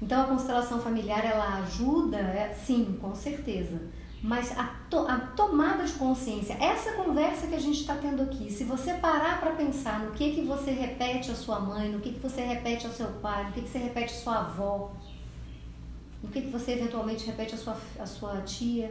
[0.00, 3.80] Então a constelação familiar ela ajuda, é, sim, com certeza.
[4.22, 8.50] Mas a, to, a, tomada de consciência, essa conversa que a gente está tendo aqui,
[8.50, 12.12] se você parar para pensar no que que você repete à sua mãe, no que
[12.12, 14.92] que você repete ao seu pai, no que que você repete à sua avó,
[16.22, 18.90] no que que você eventualmente repete à sua, à sua tia,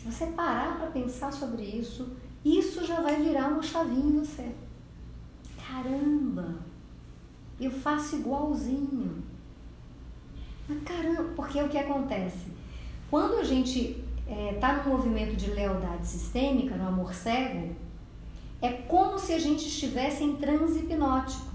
[0.00, 4.50] se você parar para pensar sobre isso, isso já vai virar uma chavinha em você.
[5.58, 6.54] Caramba,
[7.64, 9.22] eu faço igualzinho.
[10.68, 12.46] Mas caramba, porque é o que acontece?
[13.10, 14.02] Quando a gente
[14.52, 17.74] está é, no movimento de lealdade sistêmica, no amor cego,
[18.62, 21.50] é como se a gente estivesse em transe hipnótico.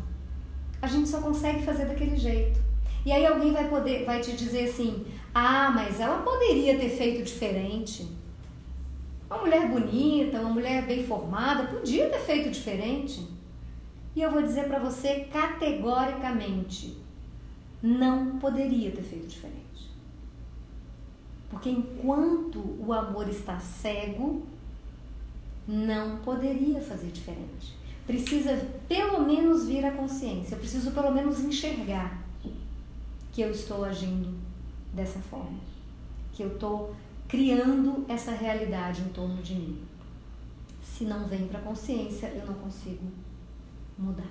[0.81, 2.59] A gente só consegue fazer daquele jeito.
[3.05, 7.23] E aí alguém vai poder, vai te dizer assim: "Ah, mas ela poderia ter feito
[7.23, 8.07] diferente".
[9.29, 13.34] Uma mulher bonita, uma mulher bem formada, podia ter feito diferente.
[14.15, 16.97] E eu vou dizer para você categoricamente,
[17.83, 19.65] não poderia ter feito diferente.
[21.49, 24.43] Porque enquanto o amor está cego,
[25.67, 27.75] não poderia fazer diferente.
[28.07, 28.55] Precisa
[28.87, 32.23] pelo menos vir à consciência, eu preciso pelo menos enxergar
[33.31, 34.33] que eu estou agindo
[34.93, 35.59] dessa forma,
[36.31, 36.95] que eu estou
[37.27, 39.81] criando essa realidade em torno de mim.
[40.81, 43.03] Se não vem para a consciência, eu não consigo
[43.97, 44.27] mudar.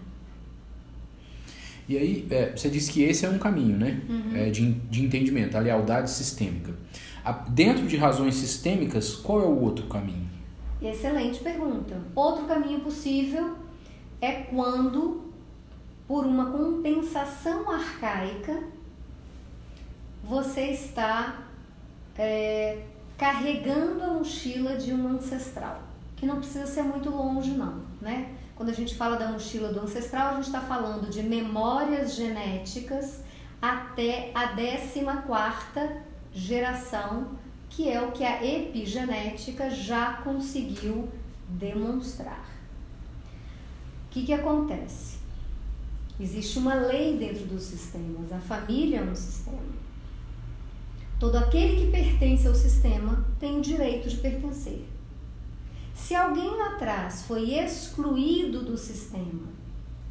[1.88, 4.00] E aí, é, você disse que esse é um caminho, né?
[4.08, 4.36] Uhum.
[4.36, 6.72] É, de, de entendimento, a lealdade sistêmica.
[7.24, 10.28] A, dentro de razões sistêmicas, qual é o outro caminho?
[10.80, 11.96] Excelente pergunta.
[12.14, 13.56] Outro caminho possível
[14.20, 15.32] é quando,
[16.08, 18.62] por uma compensação arcaica,
[20.22, 21.46] você está
[22.16, 22.78] é,
[23.18, 25.82] carregando a mochila de um ancestral,
[26.16, 28.30] que não precisa ser muito longe, não, né?
[28.56, 33.22] Quando a gente fala da mochila do ancestral, a gente está falando de memórias genéticas
[33.60, 35.04] até a 14
[36.32, 37.28] geração,
[37.68, 41.08] que é o que a epigenética já conseguiu
[41.48, 42.44] demonstrar.
[44.06, 45.18] O que, que acontece?
[46.18, 48.32] Existe uma lei dentro dos sistemas.
[48.32, 49.58] A família é um sistema.
[51.18, 54.84] Todo aquele que pertence ao sistema tem o direito de pertencer.
[56.04, 59.48] Se alguém lá atrás foi excluído do sistema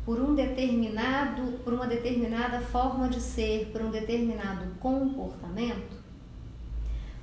[0.03, 5.95] por um determinado, por uma determinada forma de ser, por um determinado comportamento,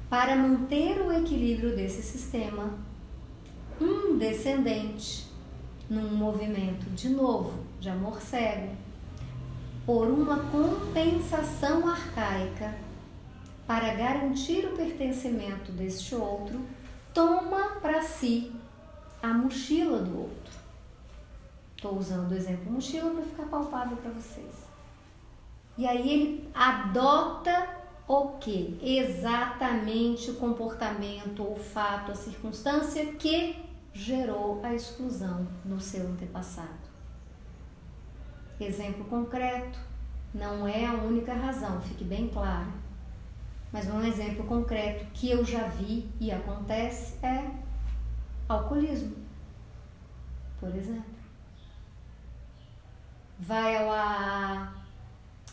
[0.08, 2.78] para manter o equilíbrio desse sistema,
[3.80, 5.26] um descendente,
[5.90, 8.70] num movimento de novo de amor cego,
[9.84, 12.72] por uma compensação arcaica,
[13.66, 16.60] para garantir o pertencimento deste outro,
[17.12, 18.59] toma para si
[19.22, 20.60] a mochila do outro.
[21.76, 24.68] Estou usando o exemplo mochila para ficar palpável para vocês.
[25.78, 27.68] E aí ele adota
[28.06, 28.78] o que?
[28.82, 33.56] Exatamente o comportamento, o fato, a circunstância que
[33.92, 36.90] gerou a exclusão no seu antepassado.
[38.60, 39.78] Exemplo concreto,
[40.34, 42.72] não é a única razão, fique bem claro.
[43.72, 47.48] Mas um exemplo concreto que eu já vi e acontece é
[48.52, 49.16] alcoolismo,
[50.58, 51.20] por exemplo.
[53.38, 54.74] Vai ao AA,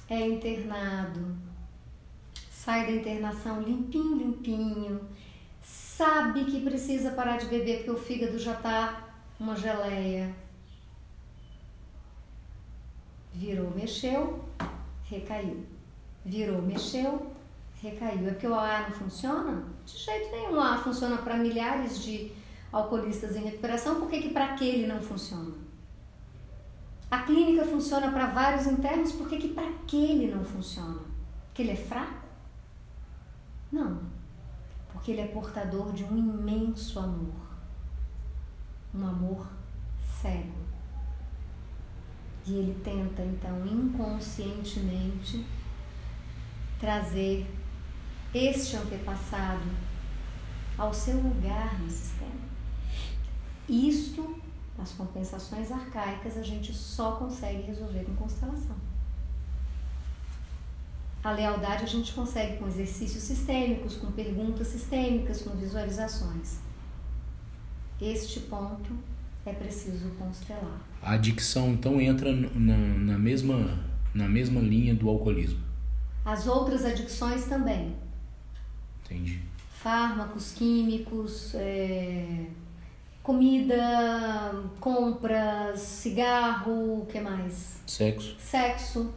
[0.10, 1.38] é internado,
[2.50, 5.02] sai da internação limpinho, limpinho,
[5.62, 9.08] sabe que precisa parar de beber porque o fígado já tá
[9.40, 10.36] uma geleia.
[13.34, 14.44] Virou, mexeu,
[15.06, 15.66] recaiu.
[16.26, 17.32] Virou, mexeu,
[17.82, 18.28] recaiu.
[18.28, 19.64] É porque o AA não funciona?
[19.86, 20.56] De jeito nenhum.
[20.56, 22.32] O AA funciona para milhares de
[22.78, 25.54] alcoolistas em recuperação, por que, que para aquele não funciona?
[27.10, 31.00] A clínica funciona para vários internos, por que, que para aquele não funciona?
[31.48, 32.28] Porque ele é fraco?
[33.72, 34.02] Não.
[34.92, 37.48] Porque ele é portador de um imenso amor.
[38.94, 39.48] Um amor
[40.22, 40.68] cego.
[42.46, 45.46] E ele tenta, então, inconscientemente
[46.80, 47.46] trazer
[48.34, 49.70] este antepassado
[50.78, 52.57] ao seu lugar no sistema.
[53.68, 54.36] Isto,
[54.78, 58.76] as compensações arcaicas, a gente só consegue resolver com constelação.
[61.24, 66.60] A lealdade a gente consegue com exercícios sistêmicos, com perguntas sistêmicas, com visualizações.
[68.00, 68.94] Este ponto
[69.46, 70.80] é preciso constelar.
[71.02, 73.80] A adicção então entra na, na, mesma,
[74.14, 75.60] na mesma linha do alcoolismo.
[76.24, 77.96] As outras adicções também.
[79.04, 79.42] Entendi.
[79.72, 82.46] Fármacos, químicos, é,
[83.28, 87.82] comida, compras, cigarro, o que mais?
[87.86, 88.38] Sexo.
[88.40, 89.14] Sexo.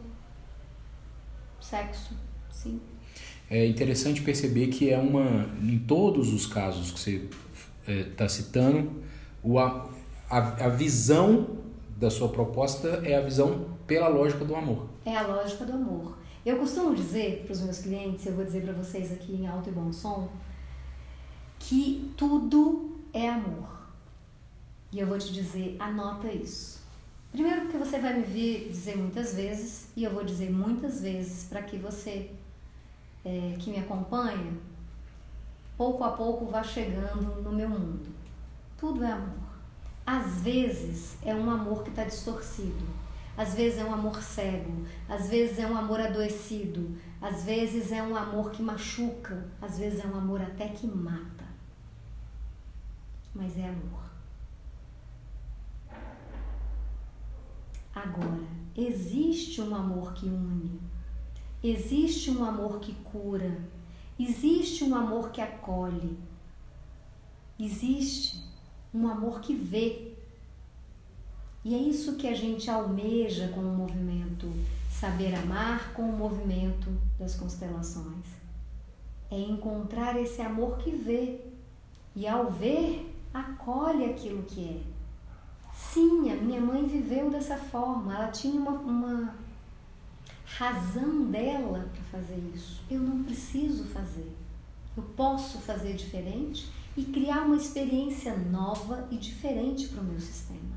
[1.61, 2.13] Sexo,
[2.51, 2.81] sim.
[3.49, 7.29] É interessante perceber que é uma, em todos os casos que você
[7.87, 9.01] está é, citando,
[9.41, 9.89] o, a,
[10.29, 11.59] a visão
[11.95, 14.89] da sua proposta é a visão pela lógica do amor.
[15.05, 16.17] É a lógica do amor.
[16.45, 19.69] Eu costumo dizer para os meus clientes, eu vou dizer para vocês aqui em alto
[19.69, 20.27] e bom som,
[21.57, 23.80] que tudo é amor.
[24.91, 26.81] E eu vou te dizer, anota isso.
[27.31, 31.45] Primeiro porque você vai me ver dizer muitas vezes, e eu vou dizer muitas vezes
[31.45, 32.29] para que você
[33.23, 34.53] é, que me acompanha,
[35.77, 38.09] pouco a pouco vá chegando no meu mundo.
[38.77, 39.51] Tudo é amor.
[40.05, 42.85] Às vezes é um amor que está distorcido,
[43.37, 48.03] às vezes é um amor cego, às vezes é um amor adoecido, às vezes é
[48.03, 51.45] um amor que machuca, às vezes é um amor até que mata.
[53.33, 54.10] Mas é amor.
[58.03, 60.79] Agora, existe um amor que une,
[61.63, 63.59] existe um amor que cura,
[64.19, 66.17] existe um amor que acolhe,
[67.59, 68.43] existe
[68.91, 70.13] um amor que vê.
[71.63, 74.51] E é isso que a gente almeja com o movimento
[74.89, 78.25] Saber Amar com o movimento das constelações.
[79.29, 81.39] É encontrar esse amor que vê.
[82.15, 84.90] E ao ver, acolhe aquilo que é.
[85.73, 89.35] Sim, a minha mãe viveu dessa forma, ela tinha uma, uma
[90.45, 92.81] razão dela para fazer isso.
[92.89, 94.31] Eu não preciso fazer.
[94.95, 100.75] Eu posso fazer diferente e criar uma experiência nova e diferente para o meu sistema.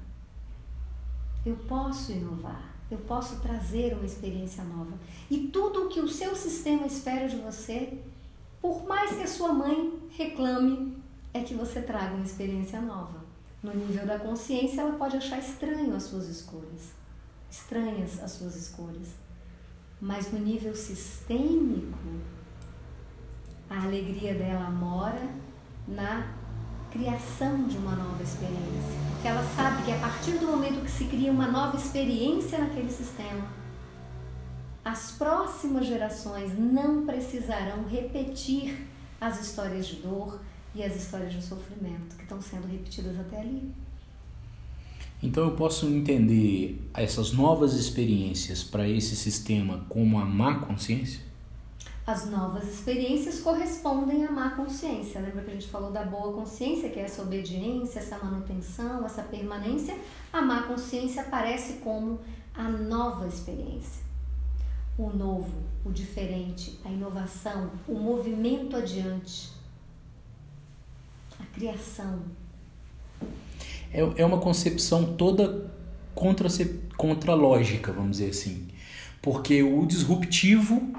[1.45, 4.97] Eu posso inovar, eu posso trazer uma experiência nova.
[5.31, 7.99] E tudo o que o seu sistema espera de você,
[8.61, 10.97] por mais que a sua mãe reclame,
[11.33, 13.24] é que você traga uma experiência nova.
[13.65, 16.93] No nível da consciência, ela pode achar estranho as suas escolhas,
[17.51, 19.15] estranhas as suas escolhas.
[19.99, 21.97] Mas no nível sistêmico,
[23.71, 25.31] a alegria dela mora
[25.89, 26.31] na
[26.91, 28.99] criação de uma nova experiência.
[29.15, 32.91] Porque ela sabe que a partir do momento que se cria uma nova experiência naquele
[32.91, 33.49] sistema,
[34.85, 38.87] as próximas gerações não precisarão repetir
[39.19, 40.39] as histórias de dor
[40.75, 43.73] e as histórias de sofrimento que estão sendo repetidas até ali.
[45.23, 51.23] Então eu posso entender essas novas experiências para esse sistema como a má consciência?
[52.07, 55.23] As novas experiências correspondem à má consciência.
[55.23, 59.23] Lembra que a gente falou da boa consciência, que é essa obediência, essa manutenção, essa
[59.23, 59.97] permanência?
[60.31, 62.21] A má consciência aparece como
[62.55, 64.05] a nova experiência.
[64.99, 69.51] O novo, o diferente, a inovação, o movimento adiante,
[71.41, 72.23] a criação.
[73.93, 75.71] É, é uma concepção toda
[76.15, 76.49] contra,
[76.97, 78.69] contra lógica, vamos dizer assim.
[79.23, 80.93] Porque o disruptivo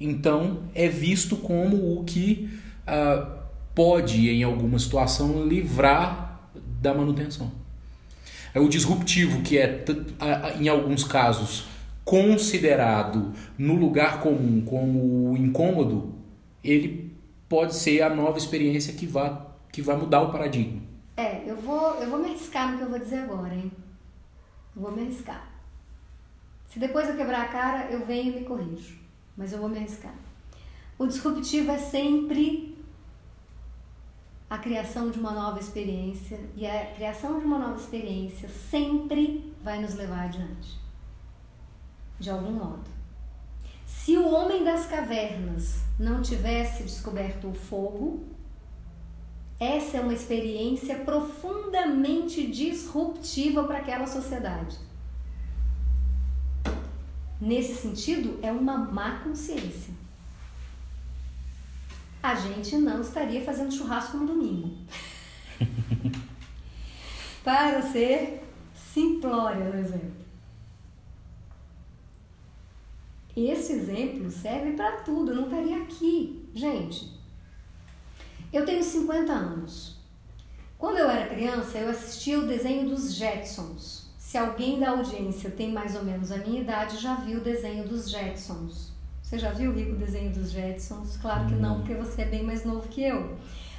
[0.00, 2.48] então é visto como o que
[2.86, 3.38] uh,
[3.74, 6.40] pode, em alguma situação, livrar
[6.80, 7.50] da manutenção.
[8.54, 9.84] É o disruptivo, que é,
[10.58, 11.66] em alguns casos,
[12.04, 16.14] considerado no lugar comum como incômodo,
[16.64, 17.12] ele
[17.48, 19.36] pode ser a nova experiência que vai,
[19.72, 20.82] que vai mudar o paradigma.
[21.16, 23.72] É, eu vou, eu vou me arriscar no que eu vou dizer agora, hein?
[24.74, 25.48] Eu vou me arriscar.
[26.66, 28.98] Se depois eu quebrar a cara, eu venho e me corrijo
[29.38, 30.14] mas eu vou me arriscar.
[30.98, 32.76] O disruptivo é sempre
[34.50, 39.80] a criação de uma nova experiência e a criação de uma nova experiência sempre vai
[39.80, 40.76] nos levar adiante,
[42.18, 42.90] de algum modo.
[43.86, 48.26] Se o homem das cavernas não tivesse descoberto o fogo,
[49.60, 54.78] essa é uma experiência profundamente disruptiva para aquela sociedade.
[57.40, 59.92] Nesse sentido, é uma má consciência.
[62.22, 64.76] A gente não estaria fazendo churrasco no domingo.
[67.42, 68.44] Para ser
[68.74, 70.18] simplória no exemplo.
[73.36, 76.44] Esse exemplo serve para tudo, eu não estaria aqui.
[76.52, 77.17] Gente,
[78.52, 79.98] eu tenho 50 anos.
[80.78, 84.08] Quando eu era criança, eu assistia o desenho dos Jetsons.
[84.16, 87.86] Se alguém da audiência tem mais ou menos a minha idade, já viu o desenho
[87.88, 88.92] dos Jetsons.
[89.22, 91.16] Você já viu, Rico, o desenho dos Jetsons?
[91.16, 93.36] Claro que não, porque você é bem mais novo que eu.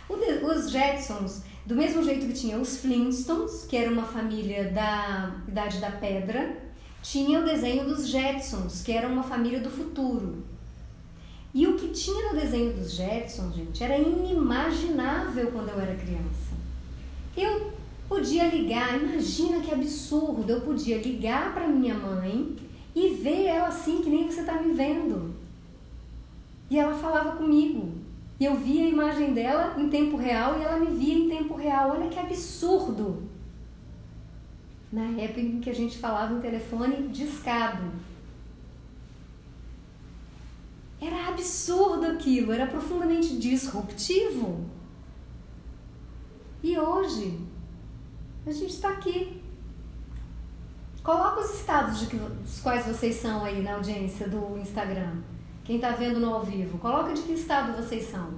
[0.09, 5.79] Os Jetsons, do mesmo jeito que tinha os Flintstones, que era uma família da Idade
[5.79, 6.57] da Pedra,
[7.01, 10.43] tinha o desenho dos Jetsons, que era uma família do futuro.
[11.53, 16.53] E o que tinha no desenho dos Jetsons, gente, era inimaginável quando eu era criança.
[17.35, 17.71] Eu
[18.09, 22.55] Podia ligar, imagina que absurdo, eu podia ligar para minha mãe
[22.95, 25.35] e ver ela assim que nem você está me vendo.
[26.71, 27.93] E ela falava comigo.
[28.39, 31.53] E eu via a imagem dela em tempo real e ela me via em tempo
[31.53, 31.91] real.
[31.91, 33.29] Olha que absurdo!
[34.91, 37.91] Na época em que a gente falava em telefone discado.
[41.01, 44.65] Era absurdo aquilo, era profundamente disruptivo.
[46.61, 47.39] E hoje,
[48.45, 49.41] a gente está aqui.
[51.01, 55.21] Coloca os estados de que, dos quais vocês são aí na audiência do Instagram.
[55.63, 58.33] Quem está vendo no ao vivo, coloca de que estado vocês são.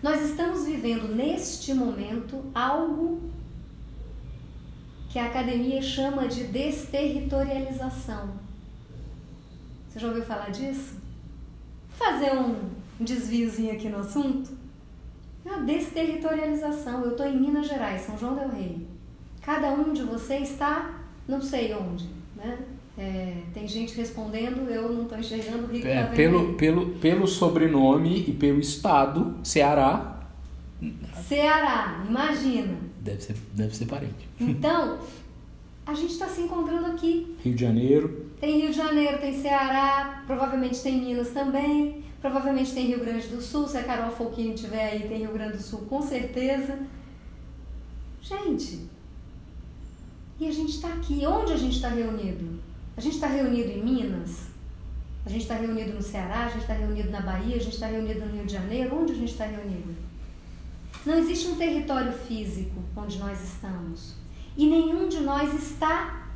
[0.00, 3.20] Nós estamos vivendo neste momento algo
[5.10, 8.38] que a academia chama de desterritorialização.
[9.88, 11.07] Você já ouviu falar disso?
[11.98, 12.54] Fazer um
[13.00, 14.50] desviozinho aqui no assunto.
[15.44, 17.02] A desterritorialização.
[17.02, 18.86] Eu estou em Minas Gerais, São João Del Rei.
[19.42, 22.58] Cada um de vocês está, não sei onde, né?
[22.96, 27.28] É, tem gente respondendo, eu não estou enxergando o Rico é, tá pelo, pelo, pelo
[27.28, 30.20] sobrenome e pelo estado, Ceará.
[31.22, 32.76] Ceará, imagina.
[33.00, 34.28] Deve ser, deve ser parente.
[34.40, 34.98] Então,
[35.88, 37.34] a gente está se encontrando aqui.
[37.42, 38.26] Rio de Janeiro.
[38.38, 42.04] Tem Rio de Janeiro, tem Ceará, provavelmente tem Minas também.
[42.20, 45.56] Provavelmente tem Rio Grande do Sul, se a Carol Fouquinho estiver aí, tem Rio Grande
[45.56, 46.78] do Sul, com certeza.
[48.20, 48.86] Gente,
[50.38, 51.24] e a gente está aqui.
[51.26, 52.60] Onde a gente está reunido?
[52.94, 54.48] A gente está reunido em Minas?
[55.24, 56.44] A gente está reunido no Ceará?
[56.44, 57.56] A gente está reunido na Bahia?
[57.56, 58.94] A gente está reunido no Rio de Janeiro?
[58.94, 59.96] Onde a gente está reunido?
[61.06, 64.17] Não existe um território físico onde nós estamos.
[64.58, 66.28] E nenhum de nós está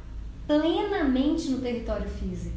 [0.46, 2.56] plenamente no território físico.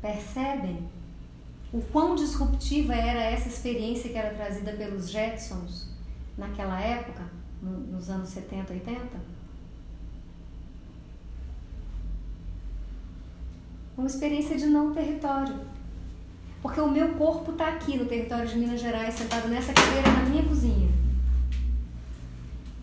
[0.00, 0.88] Percebem?
[1.76, 5.88] o quão disruptiva era essa experiência que era trazida pelos Jetsons
[6.38, 7.22] naquela época,
[7.62, 9.00] nos anos 70, 80?
[13.98, 15.54] Uma experiência de não território.
[16.62, 20.30] Porque o meu corpo está aqui no território de Minas Gerais, sentado nessa cadeira na
[20.30, 20.88] minha cozinha.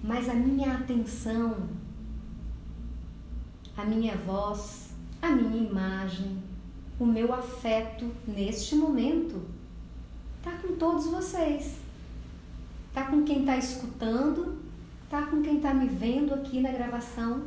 [0.04, 1.70] Mas a minha atenção,
[3.78, 4.90] a minha voz,
[5.22, 6.44] a minha imagem,
[7.00, 9.42] o meu afeto neste momento
[10.44, 11.78] tá com todos vocês.
[12.94, 14.62] Tá com quem tá escutando,
[15.10, 17.46] tá com quem tá me vendo aqui na gravação,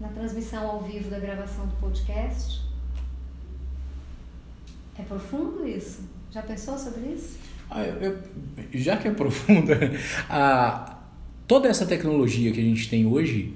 [0.00, 2.62] na transmissão ao vivo da gravação do podcast.
[4.96, 6.08] É profundo isso?
[6.30, 7.38] Já pensou sobre isso?
[7.70, 8.18] Ah, eu, eu,
[8.72, 9.78] já que é profunda,
[10.30, 10.97] a,
[11.48, 13.54] toda essa tecnologia que a gente tem hoje,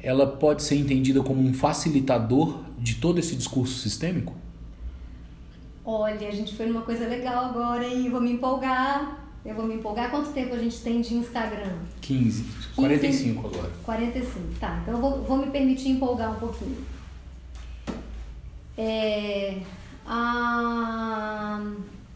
[0.00, 4.34] ela pode ser entendida como um facilitador de todo esse discurso sistêmico?
[5.84, 8.08] Olha, a gente foi numa coisa legal agora, hein?
[8.08, 9.20] Vou me empolgar.
[9.44, 10.10] Eu vou me empolgar.
[10.10, 11.74] Quanto tempo a gente tem de Instagram?
[12.00, 12.44] 15.
[12.76, 13.72] 45 15, agora.
[13.82, 14.78] 45, tá.
[14.82, 16.76] Então eu vou, vou me permitir empolgar um pouquinho.
[18.78, 19.60] É,
[20.06, 21.60] a,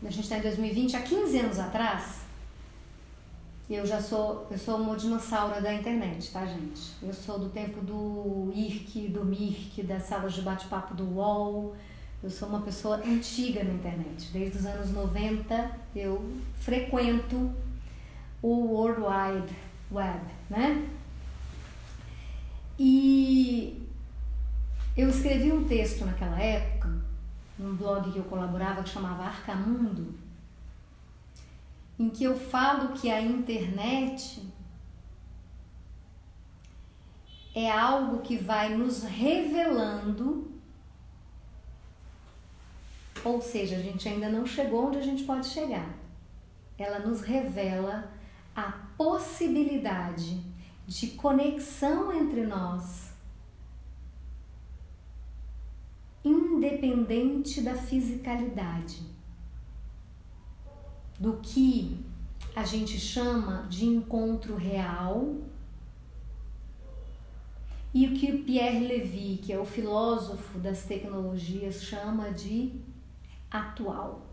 [0.02, 2.27] a gente está em 2020, há 15 anos atrás,
[3.74, 6.94] eu já sou, eu sou uma dinossauro da internet, tá, gente?
[7.02, 11.76] Eu sou do tempo do IRC, do MIRC, das salas de bate-papo do UOL.
[12.22, 14.30] Eu sou uma pessoa antiga na internet.
[14.32, 17.52] Desde os anos 90 eu frequento
[18.40, 19.56] o World Wide
[19.92, 20.88] Web, né?
[22.78, 23.86] E
[24.96, 26.90] eu escrevi um texto naquela época,
[27.58, 30.14] num blog que eu colaborava que chamava Arcamundo,
[31.98, 34.40] em que eu falo que a internet
[37.54, 40.52] é algo que vai nos revelando,
[43.24, 45.92] ou seja, a gente ainda não chegou onde a gente pode chegar.
[46.78, 48.12] Ela nos revela
[48.54, 50.40] a possibilidade
[50.86, 53.12] de conexão entre nós,
[56.24, 59.07] independente da fisicalidade
[61.18, 61.98] do que
[62.54, 65.36] a gente chama de encontro real
[67.92, 72.72] e o que Pierre Levy, que é o filósofo das tecnologias, chama de
[73.50, 74.26] atual,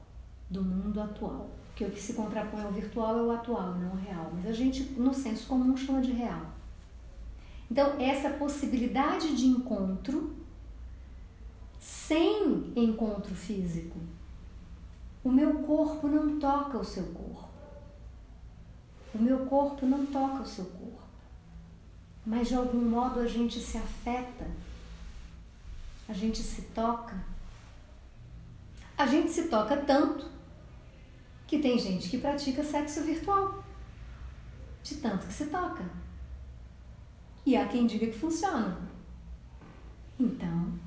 [0.49, 1.49] do mundo atual.
[1.67, 4.31] Porque o que se contrapõe ao virtual é o atual, não o real.
[4.33, 6.53] Mas a gente, no senso comum, chama de real.
[7.69, 10.36] Então, essa possibilidade de encontro
[11.79, 13.99] sem encontro físico,
[15.26, 17.49] o meu corpo não toca o seu corpo.
[19.11, 21.01] O meu corpo não toca o seu corpo.
[22.23, 24.45] Mas de algum modo a gente se afeta.
[26.07, 27.26] A gente se toca.
[28.95, 30.30] A gente se toca tanto
[31.47, 33.63] que tem gente que pratica sexo virtual.
[34.84, 35.84] De tanto que se toca.
[37.43, 38.78] E há quem diga que funciona.
[40.19, 40.80] Então,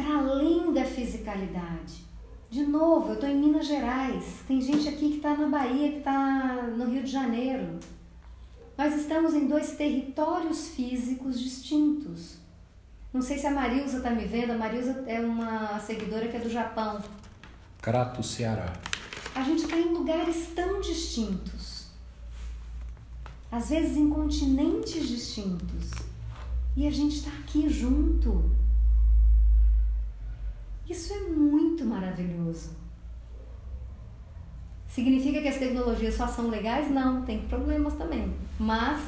[0.00, 2.08] para além da fisicalidade.
[2.48, 5.98] De novo, eu estou em Minas Gerais, tem gente aqui que está na Bahia, que
[5.98, 7.78] está no Rio de Janeiro.
[8.76, 12.38] Nós estamos em dois territórios físicos distintos.
[13.12, 16.40] Não sei se a Marilza está me vendo, a Marilza é uma seguidora que é
[16.40, 17.00] do Japão.
[17.82, 18.72] Crato, Ceará.
[19.34, 21.88] A gente está em lugares tão distintos,
[23.52, 25.90] às vezes em continentes distintos,
[26.76, 28.59] e a gente está aqui junto.
[30.90, 32.70] Isso é muito maravilhoso.
[34.88, 36.90] Significa que as tecnologias só são legais?
[36.90, 38.34] Não, tem problemas também.
[38.58, 39.00] Mas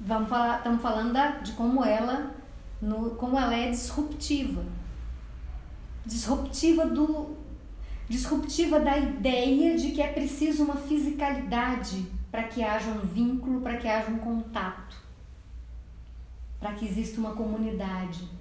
[0.00, 2.34] vamos falar, estamos falando da, de como ela,
[2.82, 4.64] no, como ela é disruptiva.
[6.04, 7.38] Disruptiva do
[8.08, 13.76] disruptiva da ideia de que é preciso uma fisicalidade para que haja um vínculo, para
[13.76, 14.96] que haja um contato,
[16.58, 18.39] para que exista uma comunidade.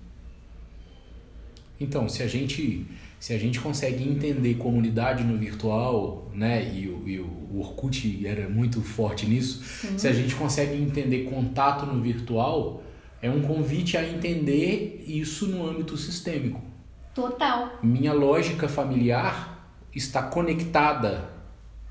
[1.79, 2.85] Então, se a gente
[3.19, 8.47] se a gente consegue entender comunidade no virtual, né, e o, e o Orkut era
[8.47, 9.97] muito forte nisso, Sim.
[9.97, 12.81] se a gente consegue entender contato no virtual,
[13.21, 16.61] é um convite a entender isso no âmbito sistêmico.
[17.13, 17.77] Total.
[17.83, 21.29] Minha lógica familiar está conectada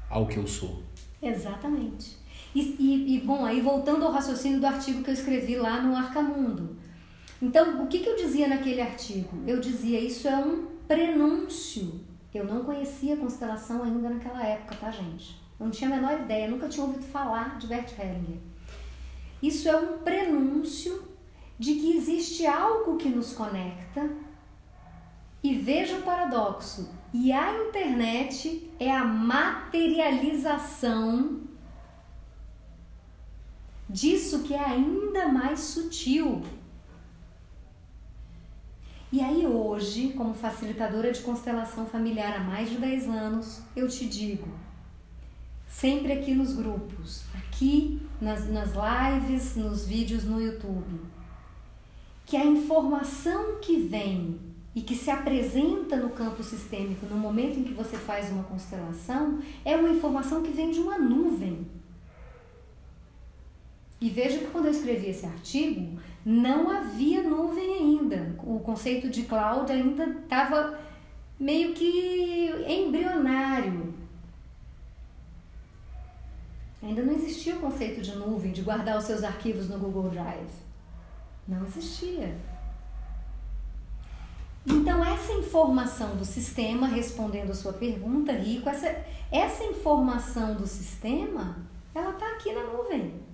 [0.08, 0.82] ao que eu sou.
[1.22, 2.16] Exatamente.
[2.54, 5.94] E, e, e bom, aí voltando ao raciocínio do artigo que eu escrevi lá no
[5.94, 6.76] Arcamundo.
[7.40, 9.38] Então, o que, que eu dizia naquele artigo?
[9.46, 12.00] Eu dizia, isso é um prenúncio.
[12.34, 15.40] Eu não conhecia a constelação ainda naquela época, tá, gente?
[15.58, 18.38] Eu não tinha a menor ideia, nunca tinha ouvido falar de Bert Hellinger.
[19.42, 21.02] Isso é um prenúncio
[21.58, 24.08] de que existe algo que nos conecta.
[25.42, 31.40] E veja o paradoxo: e a internet é a materialização
[33.88, 36.42] disso que é ainda mais sutil,
[39.10, 44.06] e aí hoje, como facilitadora de constelação familiar há mais de 10 anos, eu te
[44.06, 44.48] digo,
[45.66, 51.00] sempre aqui nos grupos, aqui nas, nas lives, nos vídeos no YouTube,
[52.26, 54.38] que a informação que vem
[54.74, 59.38] e que se apresenta no campo sistêmico no momento em que você faz uma constelação
[59.64, 61.66] é uma informação que vem de uma nuvem.
[64.00, 68.36] E veja que quando eu escrevi esse artigo, não havia nuvem ainda.
[68.44, 70.78] O conceito de cloud ainda estava
[71.38, 73.94] meio que embrionário.
[76.82, 80.52] Ainda não existia o conceito de nuvem, de guardar os seus arquivos no Google Drive.
[81.46, 82.36] Não existia.
[84.64, 91.56] Então, essa informação do sistema, respondendo a sua pergunta, Rico, essa, essa informação do sistema,
[91.94, 93.27] ela está aqui na nuvem.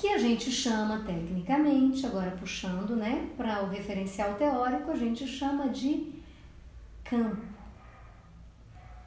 [0.00, 5.68] Que a gente chama tecnicamente, agora puxando né, para o referencial teórico, a gente chama
[5.68, 6.14] de
[7.04, 7.44] campo.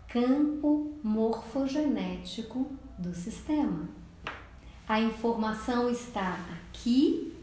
[0.07, 2.69] Campo morfogenético
[2.99, 3.89] do sistema.
[4.87, 7.33] A informação está aqui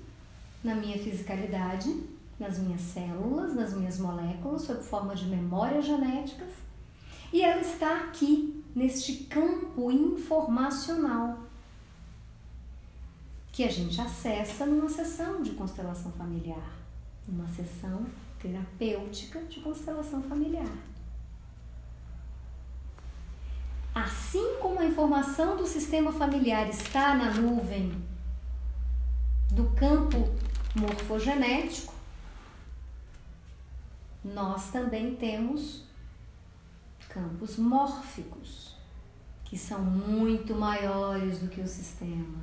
[0.62, 1.92] na minha fisicalidade,
[2.38, 6.51] nas minhas células, nas minhas moléculas, sob forma de memórias genéticas,
[7.32, 11.49] e ela está aqui, neste campo informacional,
[13.53, 16.72] que a gente acessa numa sessão de constelação familiar,
[17.26, 18.07] numa sessão
[18.38, 20.72] terapêutica de constelação familiar.
[23.94, 27.92] Assim como a informação do sistema familiar está na nuvem
[29.51, 30.28] do campo
[30.74, 31.92] morfogenético,
[34.24, 35.84] nós também temos
[37.09, 38.76] campos mórficos,
[39.44, 42.38] que são muito maiores do que o sistema.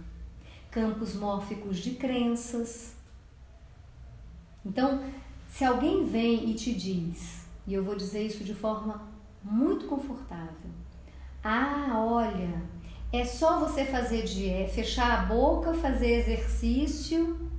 [0.71, 2.95] Campos mórficos de crenças.
[4.65, 5.03] Então,
[5.47, 9.07] se alguém vem e te diz, e eu vou dizer isso de forma
[9.43, 10.71] muito confortável,
[11.43, 12.61] ah, olha,
[13.13, 17.49] é só você fazer dieta, fechar a boca, fazer exercício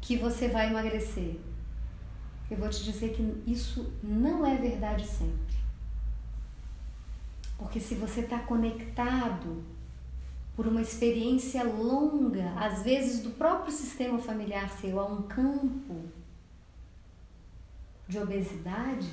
[0.00, 1.38] que você vai emagrecer
[2.50, 5.56] eu vou te dizer que isso não é verdade sempre.
[7.58, 9.64] Porque se você está conectado
[10.56, 16.02] por uma experiência longa, às vezes do próprio sistema familiar seu, a um campo
[18.08, 19.12] de obesidade,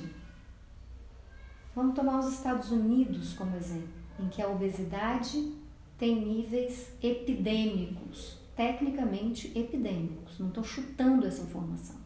[1.76, 5.52] vamos tomar os Estados Unidos como exemplo, em que a obesidade
[5.98, 10.38] tem níveis epidêmicos, tecnicamente epidêmicos.
[10.38, 11.96] Não estou chutando essa informação.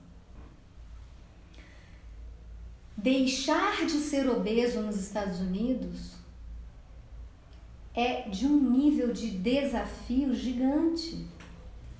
[2.96, 6.17] Deixar de ser obeso nos Estados Unidos
[7.98, 11.26] é de um nível de desafio gigante,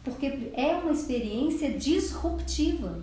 [0.04, 3.02] porque é uma experiência disruptiva.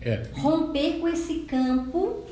[0.00, 0.28] É.
[0.32, 2.24] Romper com esse campo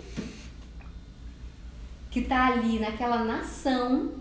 [2.10, 4.12] que está ali naquela nação,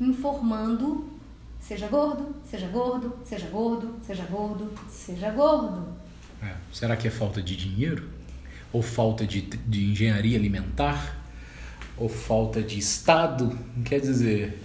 [0.00, 1.08] informando:
[1.60, 5.94] seja gordo, seja gordo, seja gordo, seja gordo, seja gordo.
[6.42, 6.56] É.
[6.72, 8.22] Será que é falta de dinheiro?
[8.72, 11.21] ou falta de, de engenharia alimentar,
[12.02, 14.60] ou falta de Estado, quer dizer.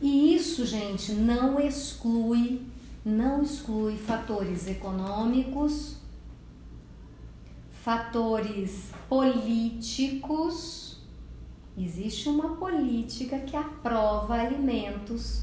[0.00, 2.62] e isso, gente, não exclui,
[3.04, 5.96] não exclui fatores econômicos,
[7.82, 11.00] fatores políticos.
[11.76, 15.42] Existe uma política que aprova alimentos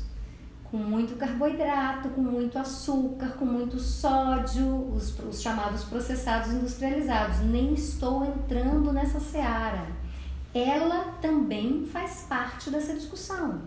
[0.72, 7.40] com muito carboidrato, com muito açúcar, com muito sódio, os, os, chamados processados industrializados.
[7.40, 9.99] Nem estou entrando nessa seara.
[10.54, 13.62] Ela também faz parte dessa discussão.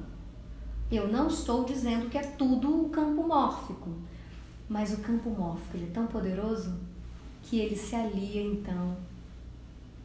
[0.90, 3.90] Eu não estou dizendo que é tudo o campo mórfico,
[4.68, 6.78] mas o campo mórfico é tão poderoso
[7.42, 8.96] que ele se alia então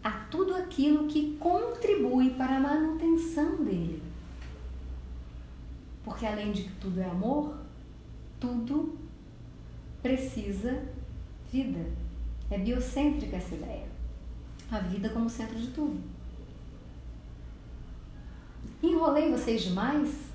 [0.03, 4.01] a tudo aquilo que contribui para a manutenção dele.
[6.05, 7.57] Porque além de que tudo é amor,
[8.39, 8.97] tudo
[10.01, 10.81] precisa
[11.51, 11.85] vida.
[12.49, 13.87] É biocêntrica essa ideia.
[14.71, 16.16] A vida como centro de tudo.
[18.81, 20.27] Enrolei vocês demais?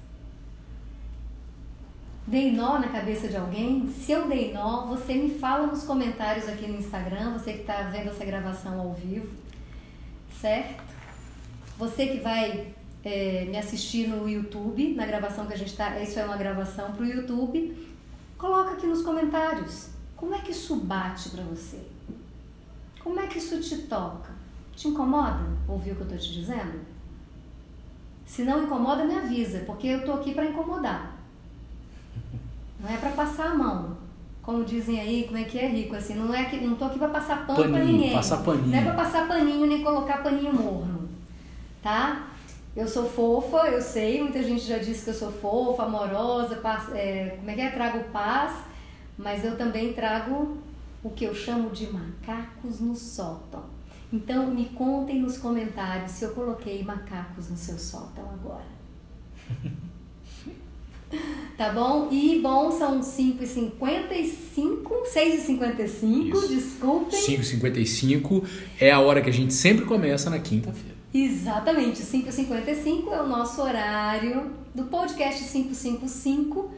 [2.27, 3.89] Dei nó na cabeça de alguém?
[3.89, 7.83] Se eu dei nó, você me fala nos comentários aqui no Instagram, você que está
[7.83, 9.35] vendo essa gravação ao vivo,
[10.41, 10.83] certo?
[11.79, 12.73] Você que vai
[13.05, 15.99] é, me assistir no YouTube, na gravação que a gente está.
[16.01, 17.77] Isso é uma gravação para o YouTube.
[18.39, 21.81] Coloca aqui nos comentários como é que isso bate para você.
[23.03, 24.31] Como é que isso te toca?
[24.75, 26.92] Te incomoda ouvir o que eu estou te dizendo?
[28.33, 31.19] Se não incomoda, me avisa, porque eu estou aqui para incomodar.
[32.81, 33.95] Não é para passar a mão.
[34.41, 36.99] Como dizem aí, como é que é rico assim, não é que não tô aqui
[36.99, 38.15] para passar pano para ninguém.
[38.15, 38.69] Passar paninho.
[38.69, 41.11] Não é para passar paninho nem colocar paninho morno.
[41.83, 42.29] tá?
[42.75, 46.89] Eu sou fofa, eu sei, muita gente já disse que eu sou fofa, amorosa, paz,
[46.95, 47.69] é, como é que é?
[47.69, 48.65] Trago paz,
[49.19, 50.57] mas eu também trago
[51.05, 53.72] o que eu chamo de macacos no sótão.
[54.13, 58.67] Então me contem nos comentários se eu coloquei macacos no seu sótão agora.
[61.59, 62.09] Tá bom?
[62.11, 63.73] E bom, são 5h55,
[65.15, 67.21] 6h55, desculpem.
[67.21, 68.45] 5h55
[68.81, 70.97] é a hora que a gente sempre começa na quinta-feira.
[71.13, 76.71] Exatamente, 5h55 é o nosso horário do podcast 555,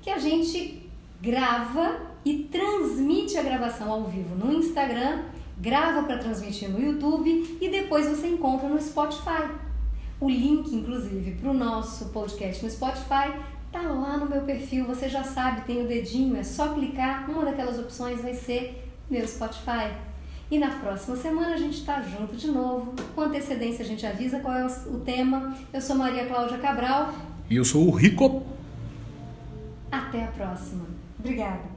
[0.00, 0.80] que a gente
[1.20, 5.24] grava e transmite a gravação ao vivo no Instagram,
[5.62, 9.48] grava para transmitir no YouTube e depois você encontra no Spotify.
[10.20, 13.32] O link, inclusive, para o nosso podcast no Spotify
[13.70, 14.84] tá lá no meu perfil.
[14.86, 17.30] Você já sabe, tem o dedinho, é só clicar.
[17.30, 19.94] Uma daquelas opções vai ser meu Spotify.
[20.50, 22.94] E na próxima semana a gente está junto de novo.
[23.14, 25.56] Com antecedência a gente avisa qual é o tema.
[25.72, 27.14] Eu sou Maria Cláudia Cabral.
[27.48, 28.42] E eu sou o Rico.
[29.90, 30.84] Até a próxima.
[31.18, 31.71] Obrigada.